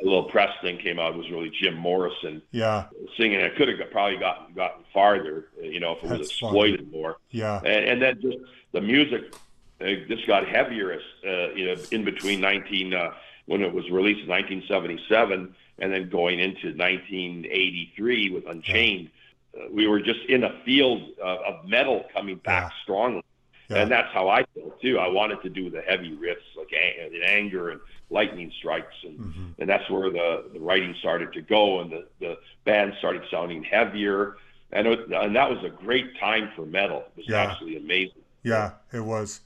[0.00, 1.12] a little press thing came out.
[1.14, 2.86] It was really Jim Morrison Yeah.
[3.18, 3.38] singing.
[3.40, 6.50] It could have got, probably gotten gotten farther, you know, if it was That's funny.
[6.72, 7.18] exploited more.
[7.30, 7.58] Yeah.
[7.58, 8.38] And, and then just
[8.72, 9.34] the music
[9.80, 13.10] uh, just got heavier, as, uh, you know, in between 19 uh,
[13.46, 19.10] when it was released in 1977, and then going into 1983 with Unchained.
[19.56, 22.82] Uh, we were just in a field uh, of metal coming back Yeah.
[22.82, 23.22] strongly.
[23.68, 23.78] Yeah.
[23.82, 24.98] And that's how I felt too.
[24.98, 29.18] I wanted to do the heavy riffs like ang- and anger and lightning strikes, and
[29.18, 29.46] Mm-hmm.
[29.60, 33.62] and that's where the, the writing started to go, and the, the band started sounding
[33.62, 34.36] heavier,
[34.72, 37.00] and it, and that was a great time for metal.
[37.16, 37.50] It was Yeah.
[37.50, 38.22] absolutely amazing.
[38.42, 39.40] Yeah, it was.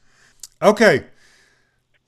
[0.62, 1.06] Okay.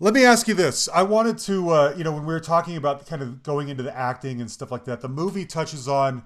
[0.01, 0.89] Let me ask you this.
[0.93, 3.83] I wanted to, uh, you know, when we were talking about kind of going into
[3.83, 6.23] the acting and stuff like that, the movie touches on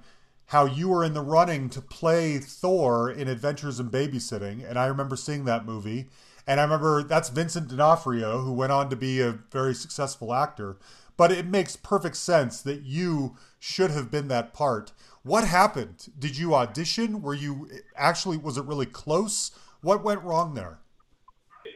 [0.49, 4.69] how you were in the running to play Thor in Adventures in Babysitting.
[4.69, 6.09] And I remember seeing that movie.
[6.47, 10.79] And I remember that's Vincent D'Onofrio, who went on to be a very successful actor.
[11.19, 14.93] But it makes perfect sense that you should have been that part.
[15.23, 16.09] What happened?
[16.19, 17.21] Did you audition?
[17.21, 19.51] Were you actually, was it really close?
[19.83, 20.79] What went wrong there?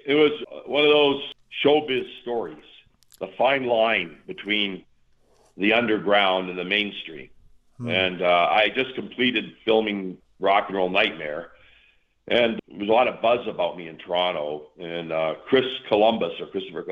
[0.06, 0.32] It was
[0.64, 1.22] one of those
[1.62, 2.64] showbiz stories,
[3.20, 4.84] the fine line between
[5.58, 7.28] the underground and the mainstream.
[7.90, 11.50] And uh, I just completed filming Rock and Roll Nightmare,
[12.28, 14.68] and there was a lot of buzz about me in Toronto.
[14.78, 16.84] And uh, Chris Columbus or Christopher,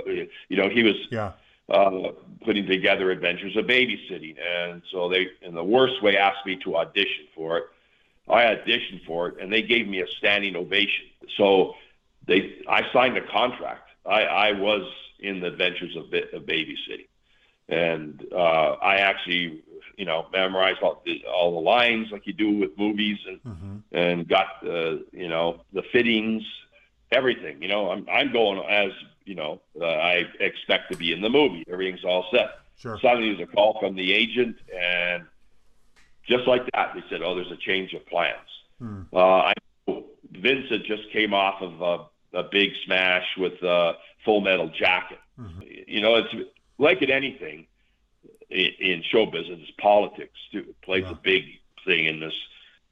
[0.49, 1.33] you know, he was Yeah.
[1.69, 2.13] uh,
[2.45, 6.77] putting together Adventures of Babysitting, and so they, in the worst way, asked me to
[6.77, 7.65] audition for it.
[8.29, 11.07] I auditioned for it, and they gave me a standing ovation.
[11.37, 11.75] So
[12.27, 13.91] they, I signed a contract.
[14.07, 14.83] I, I was
[15.21, 17.07] in the Adventures of, of Babysitting,
[17.69, 19.63] and uh, I actually,
[19.97, 23.77] you know, memorized all the, all the lines like you do with movies, and Mm-hmm.
[23.93, 26.43] and got the, you know, the fittings,
[27.13, 27.63] everything.
[27.63, 28.93] You know, I'm I'm going as
[29.25, 31.65] you know uh, I expect to be in the movie.
[31.71, 32.59] Everything's all set.
[32.79, 32.99] Sure.
[33.01, 35.25] Suddenly there's a call from the agent, and
[36.27, 39.03] just like that, they said, "Oh, there's a change of plans." Hmm.
[39.13, 39.53] Uh, I
[40.33, 41.81] Vincent just came off of
[42.33, 45.19] a, a big smash with uh, Full Metal Jacket.
[45.39, 45.61] Mm-hmm.
[45.87, 46.35] You know, it's
[46.79, 47.67] like in anything
[48.51, 51.45] in, in show business, politics too it plays a big
[51.85, 52.35] thing in this.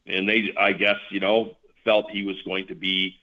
[0.07, 3.15] And they, I guess, you know, felt he was going to be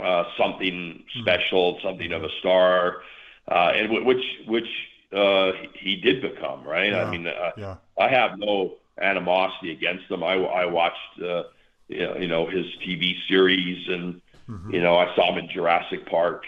[0.00, 1.20] uh, something Hmm.
[1.20, 3.02] special, something of a star,
[3.50, 4.68] uh, and w- which which
[5.12, 6.92] uh, he did become, right?
[6.92, 7.02] Yeah.
[7.02, 7.76] I mean, uh, Yeah.
[7.98, 10.22] I have no animosity against him.
[10.22, 11.44] I, I watched, uh,
[11.88, 14.72] you know, you know, his TV series, and Mhm.
[14.72, 16.44] you know, I saw him in Jurassic Park.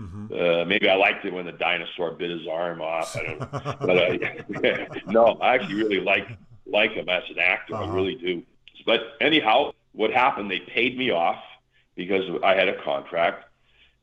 [0.00, 0.32] Mhm.
[0.32, 3.16] Uh, maybe I liked it when the dinosaur bit his arm off.
[3.16, 3.48] I don't know,
[3.80, 6.26] but I, no, I actually really like
[6.66, 7.74] like him as an actor.
[7.74, 7.84] Uh-huh.
[7.84, 8.42] I really do.
[8.86, 10.50] But anyhow, what happened?
[10.50, 11.42] They paid me off
[11.94, 13.44] because I had a contract,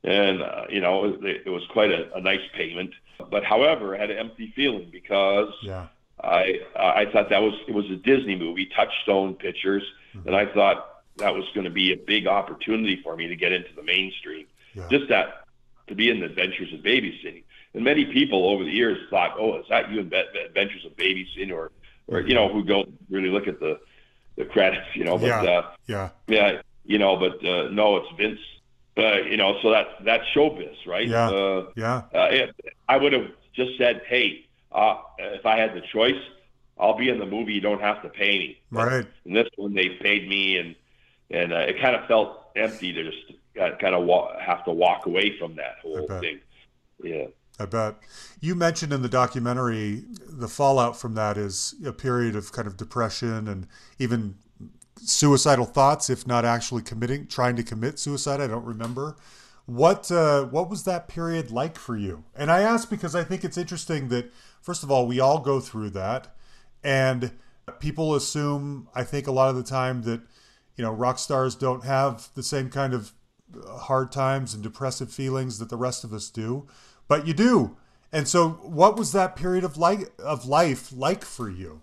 [0.04, 2.92] and uh, you know, it, it was quite a, a nice payment.
[3.30, 5.88] But however, I had an empty feeling because Yeah.
[6.24, 9.84] I I thought that was it was a Disney movie, Touchstone Pictures,
[10.16, 10.28] Mm-hmm.
[10.28, 13.52] and I thought that was going to be a big opportunity for me to get
[13.54, 14.46] into the mainstream.
[14.74, 14.88] Yeah.
[14.92, 15.41] Just that
[15.92, 17.44] to be in the Adventures of Babysitting.
[17.74, 20.12] And many people over the years thought, "Oh, is that you in
[20.46, 21.72] Adventures of Babysitting?" Or,
[22.08, 23.80] or you know, who don't really look at the
[24.36, 25.18] the credits, you know.
[25.18, 25.42] But Yeah.
[25.44, 26.10] uh, Yeah.
[26.28, 28.40] yeah, you know, but uh, no, it's Vince.
[28.98, 31.08] Uh, you know, so that that's showbiz, right?
[31.08, 31.30] Yeah.
[31.30, 32.02] Uh, Yeah.
[32.14, 32.56] uh, it,
[32.90, 36.22] I would have just said, "Hey, uh, if I had the choice,
[36.78, 37.54] I'll be in the movie.
[37.54, 39.06] You don't have to pay me." Right.
[39.26, 40.76] And this one, they paid me, and
[41.30, 45.06] and uh, it kind of felt empty to just kind of wa- have to walk
[45.06, 46.40] away from that whole thing.
[47.04, 47.28] Yeah.
[47.60, 47.96] I bet.
[48.40, 52.78] You mentioned in the documentary the fallout from that is a period of kind of
[52.78, 53.68] depression and
[54.00, 54.36] even
[54.98, 58.42] suicidal thoughts, if not actually committing, trying to commit suicide.
[58.42, 59.16] I don't remember.
[59.66, 62.24] What uh, what was that period like for you?
[62.36, 64.32] And I ask because I think it's interesting that
[64.62, 66.36] first of all we all go through that,
[66.84, 67.32] and
[67.80, 70.22] people assume I think a lot of the time that
[70.76, 73.14] you know rock stars don't have the same kind of
[73.68, 76.68] hard times and depressive feelings that the rest of us do,
[77.08, 77.78] but you do.
[78.12, 81.82] And so, what was that period of like of life like for you?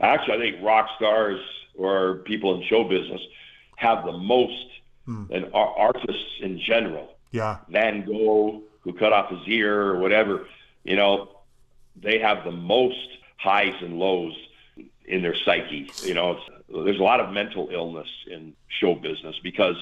[0.00, 1.40] Actually, I think rock stars
[1.76, 3.20] or people in show business
[3.76, 4.66] have the most,
[5.06, 5.24] hmm.
[5.30, 7.16] and artists in general.
[7.32, 10.46] Yeah, Van Gogh, who cut off his ear or whatever,
[10.84, 11.28] you know,
[11.96, 14.34] they have the most highs and lows
[15.04, 15.90] in their psyche.
[16.04, 19.76] You know, it's, there's a lot of mental illness in show business because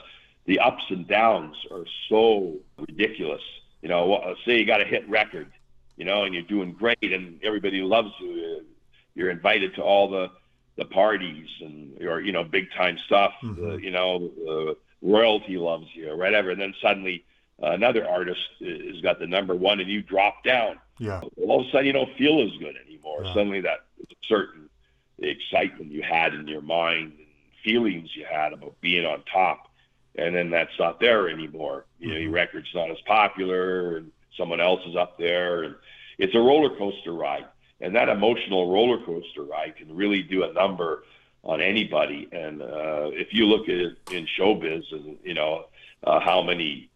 [0.46, 3.42] the ups and downs are so ridiculous.
[3.82, 5.50] You know, say you got a hit record,
[5.96, 8.64] you know, and you're doing great and everybody loves you.
[9.14, 10.30] You're invited to all the
[10.76, 13.32] the parties and or you know big time stuff.
[13.42, 17.24] Uh, you know, uh, royalty loves you or whatever, and then suddenly
[17.62, 20.78] uh, another artist has got the number one, and you drop down.
[20.98, 21.20] Yeah.
[21.42, 23.24] All of a sudden, you don't feel as good anymore.
[23.24, 23.34] Yeah.
[23.34, 23.84] Suddenly, that
[24.28, 24.68] certain
[25.18, 27.26] excitement you had in your mind and
[27.64, 29.65] feelings you had about being on top,
[30.16, 31.86] and then that's not there anymore.
[31.98, 32.34] You know, your Mhm.
[32.34, 35.74] record's not as popular, and someone else is up there, and
[36.18, 37.46] it's a roller coaster ride.
[37.80, 41.04] And that emotional roller coaster ride can really do a number
[41.44, 42.28] on anybody.
[42.32, 45.66] And uh, if you look at it in showbiz, and you know
[46.04, 46.88] uh, how many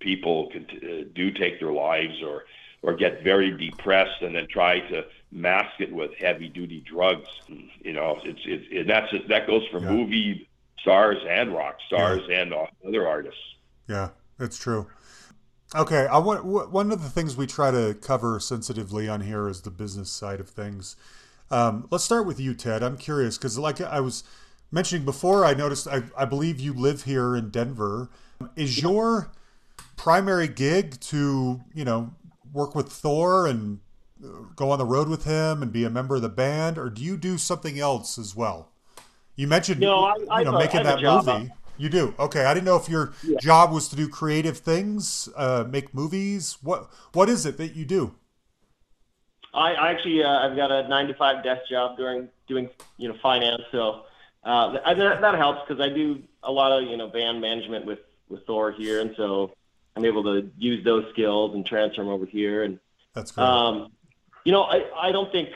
[0.00, 2.44] people can uh, do take their lives or
[2.82, 7.28] or get very depressed and then try to mask it with heavy duty drugs.
[7.82, 9.90] You know, it's it's it, that's that goes for Yeah.
[9.90, 10.48] movie
[10.80, 12.54] stars and rock stars and
[12.86, 13.40] other artists.
[13.88, 14.86] Yeah, it's true.
[15.74, 19.62] Okay, I want one of the things we try to cover sensitively on here is
[19.62, 20.96] the business side of things.
[21.50, 22.82] Um, let's start with you, Ted.
[22.82, 24.22] I'm curious because, like I was
[24.70, 28.10] mentioning before, I noticed I, I believe you live here in Denver.
[28.54, 29.32] Is your
[29.96, 32.14] primary gig to you know
[32.52, 33.80] work with Thor and
[34.24, 36.90] uh, go on the road with him and be a member of the band, or
[36.90, 38.70] do you do something else as well?
[39.36, 41.26] You mentioned No, I- you know a- making I that job.
[41.26, 41.50] movie.
[41.78, 42.46] You do okay.
[42.46, 43.36] I didn't know if your Yeah.
[43.38, 46.56] job was to do creative things, uh, make movies.
[46.62, 48.14] What what is it that you do?
[49.52, 53.08] I, I actually uh, I've got a nine to five desk job doing doing you
[53.08, 54.02] know finance, so
[54.44, 57.84] uh, that, that that helps because I do a lot of you know band management
[57.84, 57.98] with
[58.30, 59.52] with Thor here, and so
[59.96, 62.62] I'm able to use those skills and transfer them over here.
[62.62, 62.78] And
[63.12, 63.44] That's great.
[63.44, 63.92] um,
[64.44, 65.50] you know, I I don't think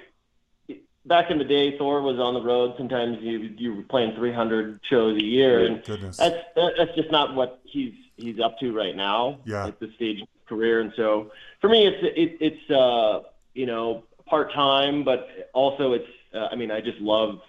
[1.07, 2.75] back in the day Thor was on the road.
[2.77, 6.17] Sometimes you you were playing 300 shows a year, and Goodness.
[6.17, 9.67] that's that's just not what he's he's up to right now Yeah.
[9.69, 10.81] at this stage of his career.
[10.81, 11.31] And so
[11.61, 13.23] for me, it's it, it's uh,
[13.55, 17.41] you know part time, but also it's uh, I mean I just love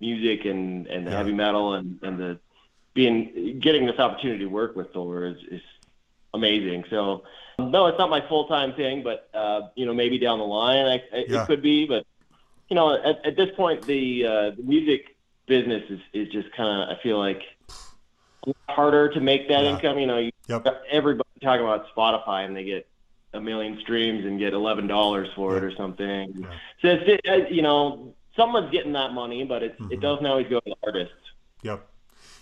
[0.00, 1.16] music and and Yeah.
[1.16, 2.38] heavy metal and and the
[2.94, 5.60] being getting this opportunity to work with Thor is is
[6.32, 6.84] amazing.
[6.90, 7.24] So
[7.58, 10.86] no, it's not my full time thing, but uh, you know maybe down the line
[10.86, 11.42] I, I, Yeah.
[11.42, 12.04] it could be, but
[12.68, 16.82] you know at, at this point the uh, the music business is is just kind
[16.90, 17.42] of I feel like
[18.68, 19.74] harder to make that Yeah.
[19.74, 19.98] income.
[19.98, 20.66] You know, you, Yep.
[20.90, 22.86] everybody talking about Spotify and they get
[23.32, 26.46] a million streams and get eleven dollars for it or something.
[26.82, 29.92] So it's uh, you know someone's getting that money, but it's Mhm.
[29.92, 31.14] it doesn't always go to the artists.
[31.62, 31.86] Yep.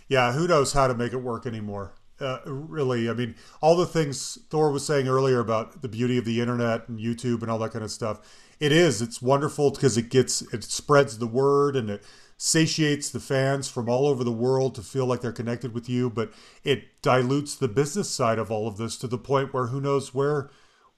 [0.08, 1.94] Yeah, who knows how to make it work anymore?
[2.20, 6.24] Uh, really, I mean, all the things Thor was saying earlier about the beauty of
[6.24, 8.20] the internet and YouTube and all that kind of stuff.
[8.62, 9.02] It is.
[9.02, 12.04] It's wonderful because it gets it spreads the word and it
[12.36, 16.08] satiates the fans from all over the world to feel like they're connected with you.
[16.08, 16.32] But
[16.62, 20.14] it dilutes the business side of all of this to the point where who knows
[20.14, 20.48] where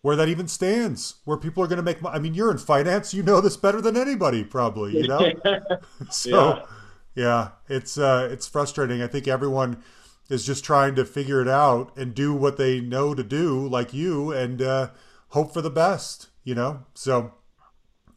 [0.03, 1.15] where that even stands.
[1.25, 2.03] Where people are going to make.
[2.03, 2.15] money.
[2.15, 3.15] I mean, you're in finance.
[3.15, 4.99] You know this better than anybody, probably.
[4.99, 5.33] You know.
[6.11, 6.67] so
[7.15, 9.01] yeah, it's uh, it's frustrating.
[9.01, 9.83] I think everyone
[10.29, 13.95] is just trying to figure it out and do what they know to do, like
[13.95, 14.91] you, and uh,
[15.29, 16.29] hope for the best.
[16.43, 16.85] You know.
[16.93, 17.33] So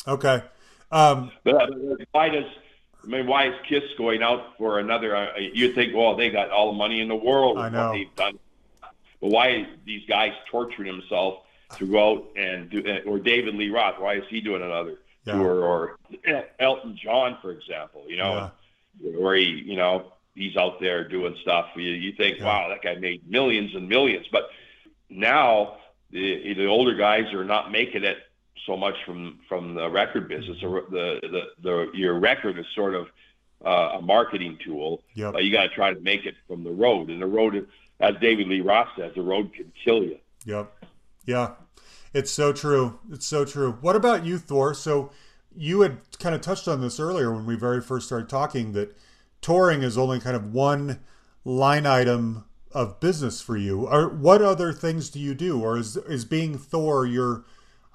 [0.08, 0.43] okay.
[0.91, 1.68] Um, But uh,
[2.12, 2.45] why does
[3.03, 5.16] I mean why is Kiss going out for another?
[5.16, 7.88] Uh, you think, well, they got all the money in the world I know.
[7.89, 8.39] what they've done.
[9.22, 11.39] But why is these guys torturing themselves
[11.78, 12.84] to go out and do?
[12.86, 15.34] uh, Or David Lee Roth, why is he doing another Yeah.
[15.34, 15.64] tour?
[15.64, 15.97] Or
[16.60, 18.51] Elton John, for example, you know,
[19.01, 21.68] where he, you know, he's out there doing stuff.
[21.76, 22.45] You, you think, Yeah.
[22.45, 24.28] wow, that guy made millions and millions.
[24.32, 24.49] But
[25.10, 25.78] now
[26.12, 28.18] the the older guys are not making it
[28.68, 30.57] so much from from the record business.
[30.61, 33.07] The the the, the your record is sort of
[33.65, 35.34] uh, a marketing tool, Yep.
[35.34, 37.09] but you got to try to make it from the road.
[37.09, 37.68] And the road,
[37.99, 40.20] as David Lee Roth says, the road can kill you.
[40.45, 40.72] Yep.
[41.26, 41.51] Yeah.
[42.13, 42.99] It's so true.
[43.11, 43.78] It's so true.
[43.82, 44.74] What about you, Thor?
[44.76, 45.11] So
[45.55, 48.95] you had kind of touched on this earlier when we very first started talking that
[49.41, 50.99] touring is only kind of one
[51.43, 53.88] line item of business for you.
[53.88, 55.61] Or what other things do you do?
[55.61, 57.43] Or is is being Thor your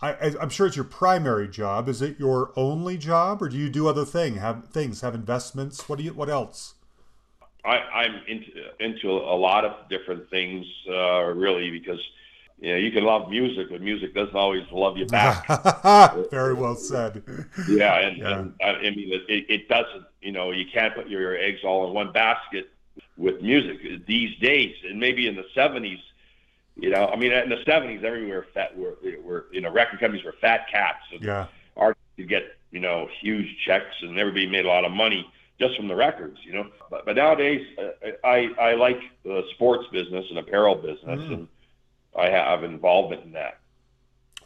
[0.03, 1.88] I, I'm sure it's your primary job.
[1.88, 4.36] Is it your only job, or do you do other thing?
[4.36, 5.00] Have things?
[5.03, 5.88] Have investments?
[5.88, 6.12] What do you?
[6.12, 6.74] What else?
[7.64, 8.50] I, I'm into
[8.80, 12.00] into a lot of different things, uh, really, because
[12.61, 15.46] you know you can love music, but music doesn't always love you back.
[16.32, 17.22] Very well said.
[17.68, 18.38] yeah, and, Yeah.
[18.40, 20.05] and I, I mean it, it, it doesn't.
[20.20, 22.70] You know, you can't put your eggs all in one basket
[23.16, 26.00] with music these days, and maybe in the '70s.
[26.77, 30.25] You know, I mean, in the '70s, everywhere fat were, were you know record companies
[30.25, 31.47] were fat cats, and Yeah.
[31.77, 35.77] artists could get you know huge checks, and everybody made a lot of money just
[35.77, 36.39] from the records.
[36.45, 41.20] You know, but, but nowadays, uh, I I like the sports business and apparel business,
[41.20, 41.33] Mm.
[41.35, 41.49] and
[42.18, 43.59] I have involvement in that.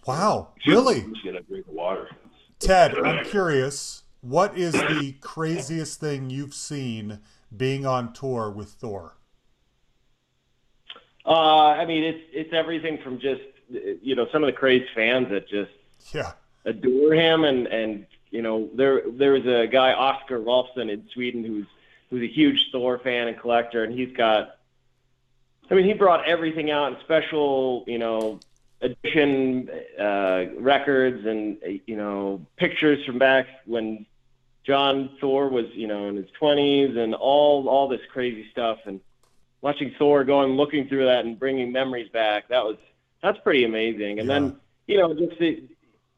[0.06, 0.48] Wow.
[0.66, 1.02] Really?
[1.02, 2.08] I'm just get a drink of water.
[2.58, 4.04] Ted, I'm curious.
[4.20, 7.20] What is the craziest thing you've seen
[7.56, 9.15] being on tour with Thor?
[11.26, 15.28] Uh, I mean, it's it's everything from just you know some of the crazed fans
[15.30, 15.72] that just
[16.14, 16.32] Yeah.
[16.64, 21.44] adore him, and and you know there there was a guy Oscar Rolfsson in Sweden
[21.44, 21.66] who's
[22.10, 24.52] who's a huge Thor fan and collector, and he's got.
[25.68, 28.38] I mean, he brought everything out in special, you know,
[28.80, 29.68] edition
[29.98, 34.06] uh, records and you know pictures from back when
[34.64, 39.00] Jon Thor was, you know, in his twenties, and all all this crazy stuff, and
[39.62, 42.48] watching Thor going, looking through that, and bringing memories back.
[42.48, 42.76] That was
[43.22, 44.20] that's pretty amazing.
[44.20, 44.34] And Yeah.
[44.34, 45.64] then you know, just the,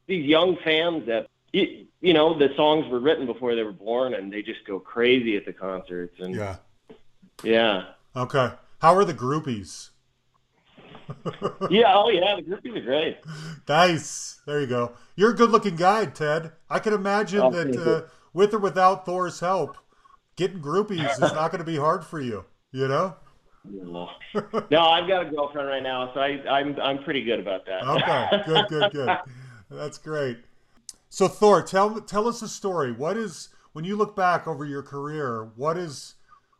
[0.07, 4.15] these young fans that you, you know the songs were written before they were born,
[4.15, 6.19] and they just go crazy at the concerts.
[6.21, 6.57] And Yeah.
[7.43, 7.85] yeah,
[8.15, 8.53] Okay.
[8.81, 9.91] How are the groupies?
[11.69, 13.19] yeah, oh yeah, the groupies are great.
[13.69, 14.41] Nice.
[14.47, 14.93] There you go.
[15.17, 16.53] You're a good-looking guy, Ted.
[16.71, 19.77] I can imagine Oh, that uh, with or without Thor's help,
[20.37, 22.45] getting groupies is not going to be hard for you.
[22.73, 23.17] You know?
[24.71, 27.83] No, I've got a girlfriend right now, so I, I'm I'm pretty good about that.
[27.83, 28.43] Okay.
[28.47, 28.69] Good.
[28.69, 28.93] Good.
[28.93, 29.19] Good.
[29.71, 30.39] That's great.
[31.09, 32.93] So Thor, tell tell us a story.
[32.93, 35.51] What is when you look back over your career?
[35.57, 36.15] What is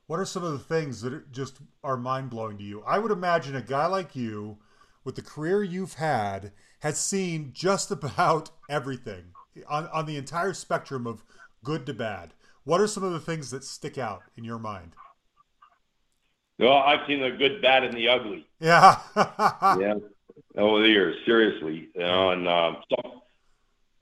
[0.07, 2.83] what are some of the things that are- just are mind blowing to you?
[2.87, 4.59] I would imagine a guy like you,
[5.05, 9.33] with the career you've had, has seen just about everything
[9.69, 11.23] on on the entire spectrum of
[11.65, 12.33] good to bad.
[12.65, 14.93] What are some of the things that stick out in your mind?
[16.59, 18.47] No, I've seen the good, bad, and the ugly.
[18.59, 18.99] Yeah.
[19.17, 19.95] yeah,
[20.57, 21.89] over the years, seriously.
[21.95, 23.23] And um, so,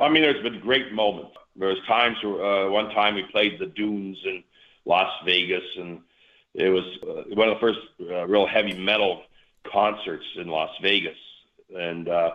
[0.01, 1.37] I mean, there's been great moments.
[1.57, 4.43] There was times uh, one time we played the Dunes in
[4.87, 6.01] Las Vegas, and
[6.55, 9.23] it was uh, one of the first uh, real heavy metal
[9.71, 11.17] concerts in Las Vegas.
[11.75, 12.31] And uh,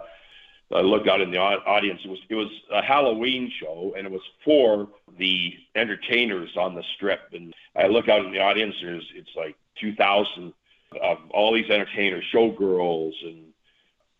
[0.71, 2.01] I looked out in the audience.
[2.03, 6.83] It was it was a Halloween show, and it was for the entertainers on the
[6.95, 7.21] strip.
[7.33, 10.53] And I look out in the audience, and it's, it's like 2,000
[11.01, 13.45] of all these entertainers, showgirls and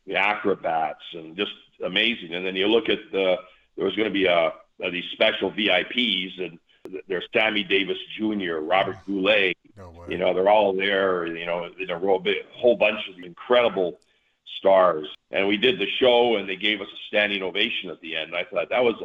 [0.08, 1.52] the acrobats, and just
[1.84, 2.34] amazing.
[2.34, 3.38] And then you look at the
[3.76, 6.60] there was going to be a, a these special VIPs, and
[7.08, 9.58] there's Sammy Davis Jr., Robert Goulet.
[9.78, 10.06] no.
[10.10, 11.26] You know, they're all there.
[11.26, 14.00] You know, in a big, whole bunch of incredible
[14.58, 15.08] stars.
[15.32, 18.34] And we did the show, and they gave us a standing ovation at the end.
[18.34, 18.96] And I thought that was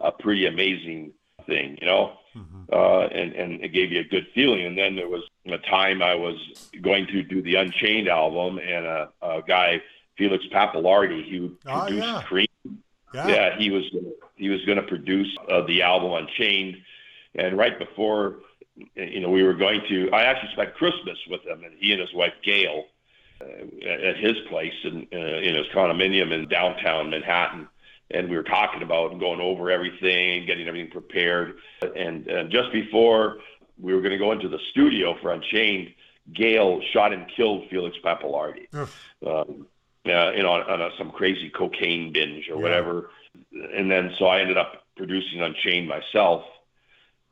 [0.00, 1.12] a, a pretty amazing
[1.46, 1.78] thing.
[1.80, 2.72] You know Mhm.
[2.72, 4.64] uh, and and it gave you a good feeling.
[4.66, 6.36] And then there was a time I was
[6.82, 9.80] going to do the Unchained album, and a, a guy
[10.16, 12.22] Felix Pappalardi, who Ah, produced yeah.
[12.22, 12.46] Cream,
[13.14, 13.28] Yeah.
[13.28, 13.84] yeah, he was
[14.36, 16.76] he was going to produce uh, the album Unchained,
[17.36, 18.40] and right before
[18.96, 22.00] you know we were going to, I actually spent Christmas with him, and he and
[22.00, 22.86] his wife Gail
[23.40, 23.44] uh,
[23.88, 27.68] at his place in uh, in his condominium in downtown Manhattan.
[28.14, 31.56] And we were talking about and going over everything, getting everything prepared.
[31.82, 33.38] And, and just before
[33.78, 35.92] we were going to go into the studio for Unchained,
[36.32, 38.88] Gail shot and killed Felix Pappalardi Ugh.
[39.26, 39.66] um,
[40.06, 42.62] uh, you know, on, on a, some crazy cocaine binge or Yeah.
[42.62, 43.10] whatever.
[43.74, 46.44] And then so I ended up producing Unchained myself.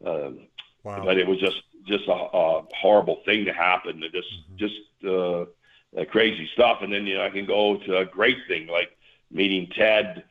[0.04, 0.40] Um,
[0.84, 1.04] Wow.
[1.04, 4.02] But it was just just a, a horrible thing to happen.
[4.02, 4.56] It just Mhm.
[4.56, 4.74] just
[5.04, 5.42] uh,
[6.00, 6.82] uh, crazy stuff.
[6.82, 8.90] And then you know I can go to a great thing like
[9.30, 10.24] meeting Ted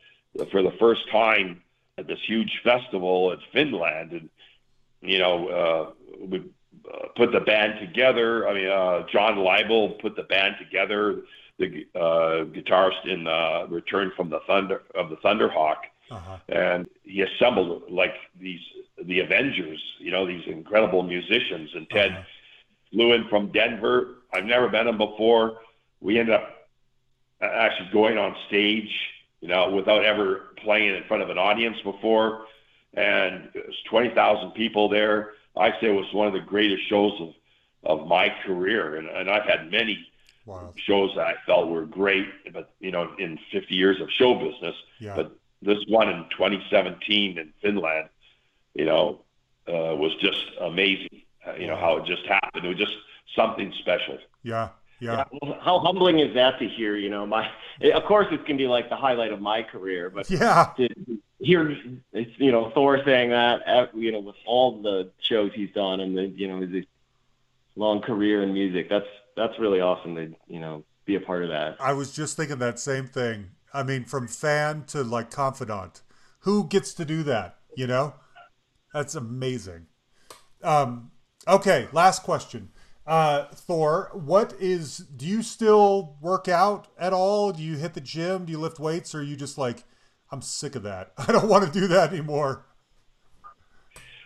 [0.51, 1.61] for the first time
[1.97, 4.29] at this huge festival at Finland, and
[5.01, 5.91] you know uh,
[6.25, 8.47] we uh, put the band together.
[8.47, 11.21] I mean, uh, John Leibel put the band together.
[11.59, 15.77] The uh, guitarist in uh, Return from the Thunder of the Thunderhawk,
[16.09, 16.37] Uh-huh.
[16.49, 18.61] and he assembled like these
[19.03, 19.79] the Avengers.
[19.99, 21.69] You know, these incredible musicians.
[21.75, 22.23] And Ted Uh-huh.
[22.91, 24.15] flew in from Denver.
[24.33, 25.59] I've never met him before.
[25.99, 26.67] We ended up
[27.41, 28.91] uh, actually going on stage,
[29.41, 32.45] you know, without ever playing in front of an audience before.
[32.93, 35.31] And it was 20,000 people there.
[35.57, 37.33] I say it was one of the greatest shows of,
[37.83, 38.95] of my career.
[38.97, 40.07] And, and I've had many
[40.47, 40.73] Wow.
[40.75, 44.75] shows that I felt were great, but, you know, in 50 years of show business.
[44.99, 45.13] Yeah.
[45.15, 48.09] But this one in 2017 in Finland,
[48.73, 49.19] you know,
[49.67, 51.21] uh, was just amazing.
[51.47, 52.65] Uh, you know, how it just happened.
[52.65, 52.95] It was just
[53.35, 54.17] something special.
[54.41, 54.69] yeah.
[55.01, 55.23] Yeah.
[55.41, 56.95] Well, How humbling is that to hear?
[56.95, 57.49] You know, my
[57.93, 60.71] of course it's gonna be like the highlight of my career, but Yeah.
[60.77, 60.87] to
[61.39, 61.75] hear
[62.13, 65.99] it's you know Thor saying that uh, you know with all the shows he's done
[66.01, 66.85] and the you know his
[67.75, 71.49] long career in music, that's that's really awesome to you know be a part of
[71.49, 71.77] that.
[71.79, 73.51] I was just thinking that same thing.
[73.73, 76.01] I mean, from fan to like confidant,
[76.41, 77.57] who gets to do that?
[77.75, 78.13] You know,
[78.93, 79.87] that's amazing.
[80.61, 81.11] Um,
[81.47, 82.69] okay, last question.
[83.05, 84.97] Uh, Thor, what is?
[84.97, 87.51] Do you still work out at all?
[87.51, 88.45] Do you hit the gym?
[88.45, 89.15] Do you lift weights?
[89.15, 89.83] Or are you just like,
[90.31, 91.11] I'm sick of that.
[91.17, 92.65] I don't want to do that anymore.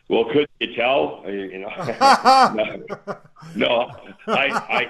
[0.07, 1.23] Well, could you tell?
[1.25, 1.69] You know,
[2.53, 2.83] no,
[3.55, 3.91] no,
[4.27, 4.89] I, I,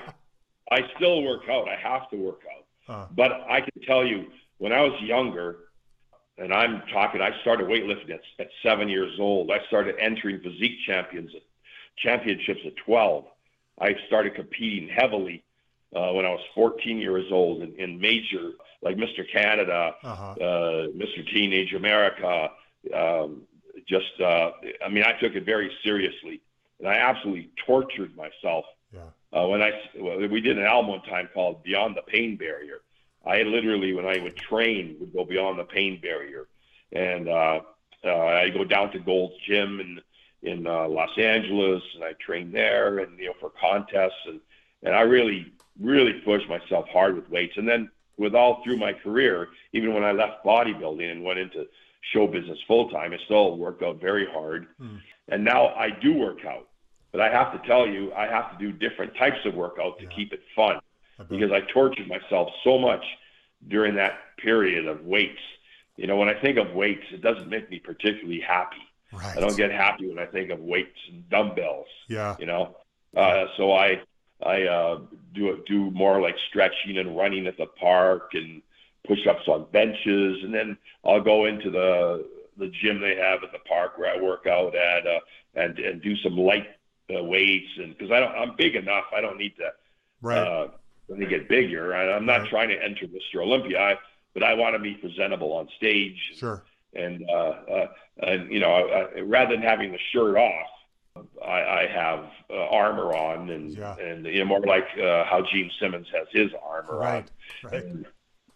[0.71, 1.69] I still work out.
[1.69, 2.93] I have to work out.
[2.93, 4.25] Uh, But I can tell you,
[4.57, 5.59] when I was younger,
[6.37, 9.51] and I'm talking, I started weightlifting at, at seven years old.
[9.51, 11.31] I started entering physique champions
[11.97, 13.23] championships at 12.
[13.79, 15.43] I started competing heavily
[15.95, 18.51] uh, when I was 14 years old in, in major,
[18.81, 19.29] like Mr.
[19.31, 20.31] Canada, uh-huh.
[20.31, 21.25] uh, Mr.
[21.33, 22.49] Teenage America.
[22.93, 23.43] Um,
[23.87, 24.51] just, uh,
[24.85, 26.41] I mean, I took it very seriously,
[26.79, 29.01] and I absolutely tortured myself Yeah.
[29.33, 32.81] uh, when I well, we did an album one time called Beyond the Pain Barrier.
[33.25, 36.47] I literally, when I would train, would go beyond the pain barrier,
[36.91, 37.61] and uh,
[38.03, 39.99] uh, I go down to Gold's Gym in
[40.43, 44.39] in uh, Los Angeles, and I trained there, and you know for contests, and
[44.83, 48.93] and I really really pushed myself hard with weights, and then with all through my
[48.93, 51.67] career, even when I left bodybuilding and went into
[52.13, 54.97] show business full time, I still worked out very hard, Hmm.
[55.27, 56.67] and now I do work out.
[57.11, 60.03] But I have to tell you, I have to do different types of workout to
[60.05, 60.11] Yeah.
[60.11, 60.79] keep it fun
[61.19, 63.03] I because I tortured myself so much
[63.67, 65.41] during that period of weights.
[65.97, 68.83] You know, when I think of weights, it doesn't make me particularly happy.
[69.11, 69.37] Right.
[69.37, 71.87] I don't get happy when I think of weights and dumbbells.
[72.07, 72.35] Yeah.
[72.39, 72.75] You know,
[73.15, 74.01] uh, so I
[74.45, 74.99] I uh,
[75.33, 78.61] do do more like stretching and running at the park and
[79.07, 82.27] push-ups on benches, and then I'll go into the
[82.57, 85.19] the gym they have at the park where I work out at uh,
[85.55, 86.67] and and do some light
[87.15, 89.71] uh, weights and because I don't I'm big enough I don't need to
[90.21, 90.37] Right.
[90.37, 90.67] uh,
[91.07, 91.93] when they get bigger.
[91.93, 92.49] I, I'm not Right.
[92.49, 93.41] trying to enter Mr.
[93.43, 93.95] Olympia, I,
[94.33, 96.17] but I want to be presentable on stage.
[96.35, 96.63] sure.
[96.95, 97.87] And uh, uh,
[98.23, 100.67] and you know, I, I, rather than having the shirt off,
[101.45, 103.95] I, I have uh, armor on, and Yeah.
[103.97, 107.25] and you know, more like uh, how Gene Simmons has his armor Right.
[107.63, 107.71] on.
[107.71, 107.83] Right.
[107.85, 108.05] And,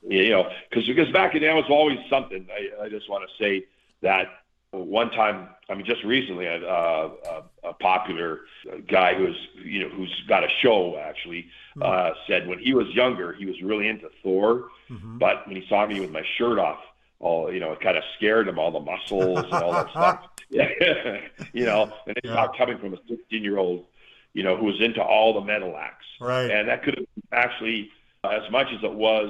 [0.08, 2.48] you know, because because back in the day, it was always something.
[2.52, 3.66] I, I just want to say
[4.02, 4.28] that
[4.72, 8.42] one time, I mean, just recently, a, a, a popular
[8.88, 11.48] guy who's you know who's got a show actually
[11.82, 15.68] uh, said when he was younger, he was really into Thor, hmm but when he
[15.68, 16.80] saw me with my shirt off,
[17.20, 20.26] all you know, it kind of scared him, all the muscles and all that stuff.
[20.50, 20.70] Yeah,
[21.54, 22.36] you know, and it's Yeah.
[22.36, 23.86] not coming from a 16 year old,
[24.34, 26.06] you know, who was into all the metal acts.
[26.20, 26.50] Right.
[26.50, 27.90] And that could have actually,
[28.24, 29.30] uh, as much as it was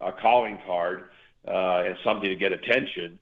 [0.00, 1.04] a calling card
[1.46, 3.18] uh, and something to get attention,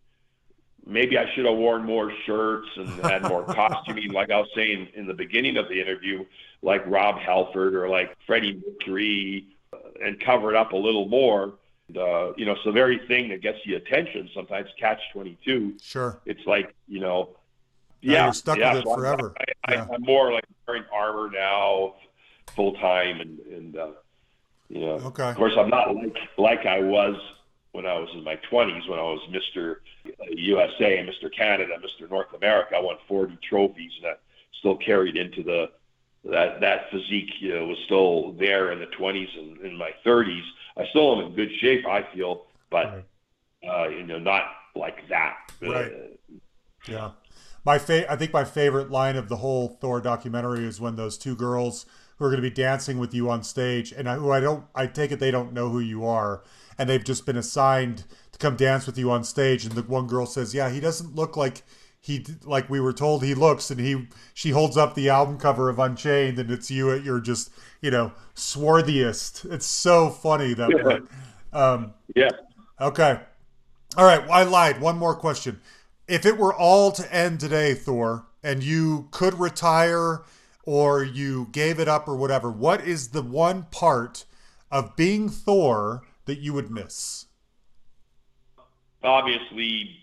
[0.86, 4.88] maybe I should have worn more shirts and had more costuming, like I was saying
[4.94, 6.24] in the beginning of the interview,
[6.62, 11.54] like Rob Halford or like Freddie Mercury, uh, and cover it up a little more.
[11.94, 14.28] Uh, you know, it's the very thing that gets you attention.
[14.34, 15.74] Sometimes catch 22.
[15.80, 16.20] Sure.
[16.26, 17.30] It's like, you know,
[18.02, 19.34] Now yeah, you're stuck yeah, with it so forever.
[19.38, 19.86] I, I, Yeah.
[19.92, 21.94] I'm more like wearing armor now,
[22.56, 23.88] full time, and and uh,
[24.68, 25.28] you know, Okay.
[25.30, 27.14] of course, I'm not like like I was
[27.70, 29.76] when I was in my 20s, when I was Mr.
[30.30, 31.32] USA, and Mr.
[31.34, 32.10] Canada, Mr.
[32.10, 32.74] North America.
[32.76, 34.20] I won 40 trophies, and that
[34.58, 35.70] still carried into the
[36.24, 40.42] that that physique you know, was still there in the 20s and in my 30s.
[40.76, 43.04] I still am in good shape, I feel, but
[43.68, 44.42] uh, you know, not
[44.74, 45.36] like that.
[45.60, 45.92] Right.
[45.92, 46.36] Uh,
[46.88, 47.10] Yeah.
[47.64, 51.18] My fa- I think my favorite line of the whole Thor documentary is when those
[51.18, 51.84] two girls
[52.16, 54.64] who are going to be dancing with you on stage and I, who I don't
[54.74, 56.44] I take it they don't know who you are
[56.78, 60.06] and they've just been assigned to come dance with you on stage and the one
[60.06, 61.62] girl says, "Yeah, he doesn't look like
[62.06, 65.68] he like we were told he looks." And he she holds up the album cover
[65.68, 67.50] of Unchained and it's you at your just,
[67.82, 69.50] you know, swarthiest.
[69.52, 70.82] It's so funny that Yeah.
[70.82, 71.08] part.
[71.52, 72.30] Um yeah.
[72.80, 73.20] Okay.
[73.96, 74.22] All right.
[74.30, 74.80] I lied.
[74.80, 75.60] One more question.
[76.08, 80.22] If it were all to end today, Thor, and you could retire
[80.62, 84.24] or you gave it up or whatever, what is the one part
[84.70, 87.26] of being Thor that you would miss?
[89.02, 89.98] obviously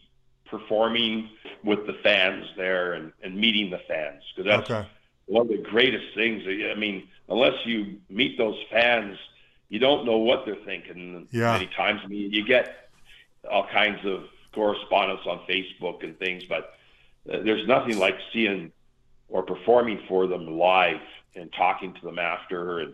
[0.57, 1.29] performing
[1.63, 4.87] with the fans there and, and meeting the fans because that's Okay.
[5.25, 6.43] one of the greatest things.
[6.47, 9.17] I mean, unless you meet those fans,
[9.69, 11.27] you don't know what they're thinking.
[11.31, 11.53] Yeah.
[11.53, 12.65] Many times, I mean, you get
[13.49, 16.63] all kinds of correspondence on Facebook and things, but
[17.31, 18.71] uh, there's nothing like seeing
[19.29, 21.01] or performing for them live
[21.35, 22.93] and talking to them after and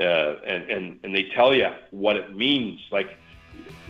[0.00, 2.80] uh, and and and they tell you what it means.
[2.90, 3.10] Like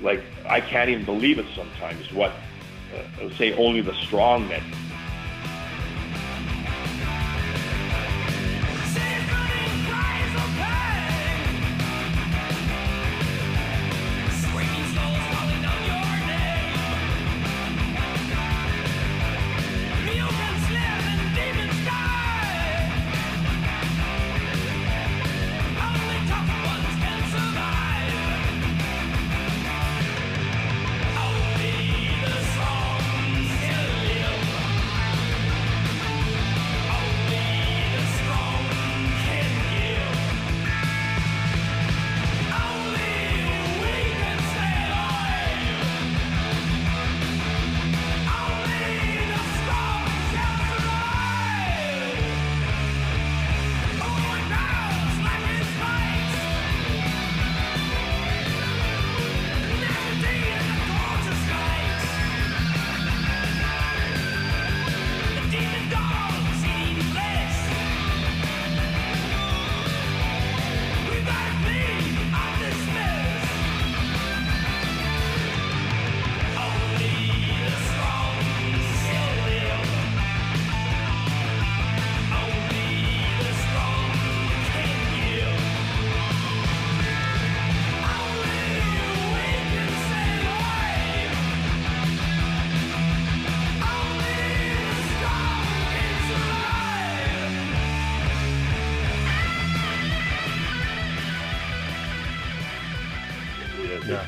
[0.03, 2.12] like I can't even believe it sometimes.
[2.12, 2.33] What
[2.95, 4.62] uh, say only the strong men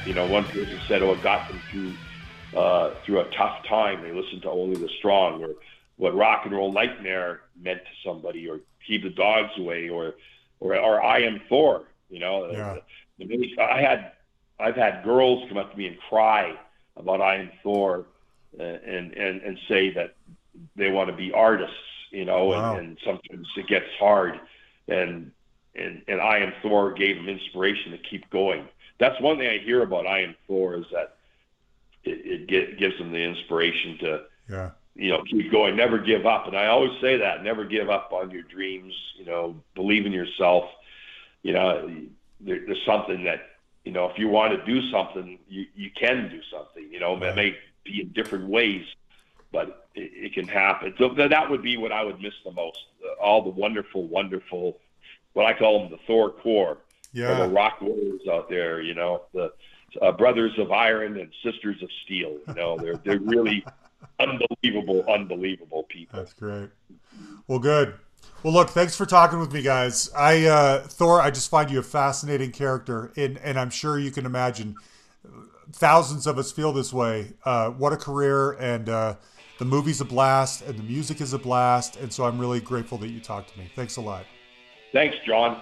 [0.09, 1.99] You know, one person said, "Oh, it got them through
[2.59, 4.03] uh, through a tough time.
[4.03, 5.51] They listened to only the strong." Or
[5.99, 10.15] what rock and roll nightmare meant to somebody, or keep the dogs away, or
[10.61, 11.83] or or I am Thor.
[12.09, 12.77] You know, Yeah.
[13.19, 14.13] the, the, I had
[14.59, 16.59] I've had girls come up to me and cry
[16.97, 18.07] about I am Thor,
[18.59, 20.15] uh, and and and say that
[20.75, 21.77] they want to be artists.
[22.13, 22.77] You know, Wow.
[22.77, 24.41] and, and sometimes it gets hard,
[24.89, 25.33] and
[25.75, 28.69] and and I am Thor gave them inspiration to keep going.
[28.99, 31.17] That's one thing I hear about I am Thor is that
[32.05, 34.71] it, it get, gives them the inspiration to Yeah.
[34.95, 36.47] you know, keep going, never give up.
[36.47, 40.13] And I always say that, never give up on your dreams, you know, believe in
[40.13, 40.65] yourself.
[41.43, 41.89] You know,
[42.41, 43.41] there, there's something that,
[43.85, 47.15] you know, if you want to do something, you, you can do something, you know,
[47.17, 47.31] Right.
[47.31, 48.85] it may be in different ways,
[49.53, 50.95] but it, it can happen.
[50.99, 52.79] So that that would be what I would miss the most.
[53.05, 54.79] Uh, all the wonderful, wonderful,
[55.35, 56.79] what I call them the Thor core, or
[57.13, 57.47] Yeah.
[57.47, 59.53] the rock warriors out there, you know, the
[60.03, 62.39] uh, brothers of iron and sisters of steel.
[62.47, 63.65] You know, they're they're really
[64.21, 66.19] unbelievable, unbelievable people.
[66.19, 66.71] That's great.
[67.47, 67.95] Well, good.
[68.43, 70.11] Well, look, thanks for talking with me, guys.
[70.15, 74.11] I uh, Thor, I just find you a fascinating character, and and I'm sure you
[74.11, 74.77] can imagine
[75.73, 77.33] thousands of us feel this way.
[77.45, 79.15] Uh, what a career, and uh,
[79.59, 82.99] the movie's a blast, and the music is a blast, and so I'm really grateful
[82.99, 83.71] that you talked to me.
[83.75, 84.25] Thanks a lot.
[84.93, 85.61] Thanks, John.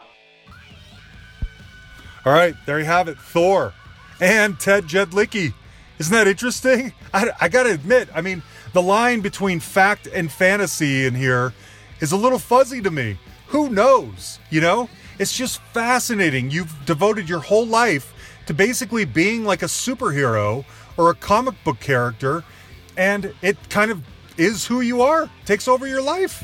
[2.27, 3.73] All right, there you have it, Thor
[4.21, 5.55] and Ted Jedlicki.
[6.01, 6.93] Isn't that interesting?
[7.15, 11.55] I, I got to admit, I mean, the line between fact and fantasy in here
[12.01, 13.17] is a little fuzzy to me.
[13.47, 14.41] Who knows?
[14.51, 14.89] You know,
[15.21, 16.51] it's just fascinating.
[16.51, 18.13] You've devoted your whole life
[18.47, 20.65] to basically being like a superhero
[20.97, 22.43] or a comic book character,
[22.97, 24.03] and it kind of
[24.37, 26.43] is who you are, takes over your life.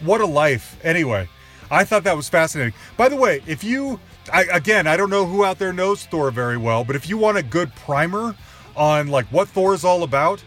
[0.00, 0.78] What a life.
[0.84, 1.26] Anyway,
[1.70, 2.74] I thought that was fascinating.
[2.98, 3.98] By the way, if you,
[4.32, 7.16] I, again, I don't know who out there knows Thor very well, but if you
[7.16, 8.34] want a good primer
[8.76, 10.42] on like what Thor is all about,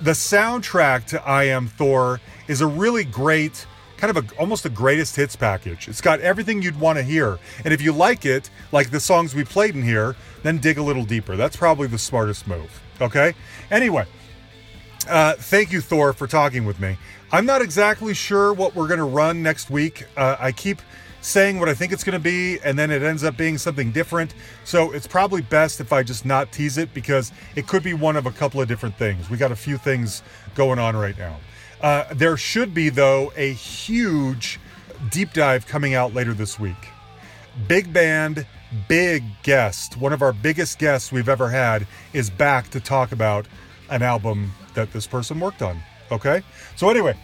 [0.00, 3.66] the soundtrack to I Am Thor is a really great
[3.96, 5.88] kind of a almost a greatest hits package.
[5.88, 7.38] It's got everything you'd want to hear.
[7.64, 10.82] And if you like it, like the songs we played in here, then dig a
[10.82, 11.36] little deeper.
[11.36, 12.82] That's probably the smartest move.
[13.00, 13.34] Okay?
[13.70, 14.06] Anyway,
[15.08, 16.98] uh, thank you, Thor, for talking with me.
[17.32, 20.06] I'm not exactly sure what we're going to run next week.
[20.16, 20.82] Uh, I keep
[21.24, 23.90] saying what I think it's going to be, and then it ends up being something
[23.92, 24.34] different.
[24.64, 28.16] So it's probably best if I just not tease it because it could be one
[28.16, 29.30] of a couple of different things.
[29.30, 30.22] We got a few things
[30.54, 31.38] going on right now.
[31.80, 34.60] Uh, there should be, though, a huge
[35.10, 36.76] deep dive coming out later this week
[37.68, 38.46] big band,
[38.88, 39.96] big guest.
[39.96, 43.46] One of our biggest guests we've ever had is back to talk about
[43.90, 45.80] an album that this person worked on.
[46.10, 46.42] Okay?
[46.74, 47.16] So, anyway,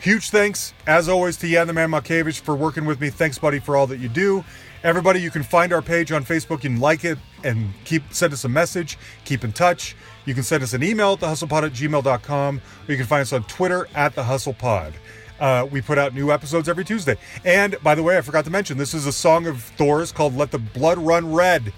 [0.00, 3.10] huge thanks, as always, to Jan the Man Makevich for working with me.
[3.10, 4.44] Thanks, buddy, for all that you do.
[4.84, 6.62] Everybody, you can find our page on Facebook.
[6.62, 8.96] You can like it and keep send us a message.
[9.24, 9.96] Keep in touch.
[10.24, 13.32] You can send us an email at thehustlepod at gmail.com, or you can find us
[13.32, 14.92] on Twitter at thehustlepod.
[15.40, 17.16] Uh, we put out new episodes every Tuesday.
[17.44, 20.36] And by the way, I forgot to mention this is a song of Thor's called
[20.36, 21.72] Let the Blood Run Red.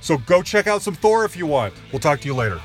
[0.00, 1.74] So go check out some Thor if you want.
[1.92, 2.60] We'll talk to you later.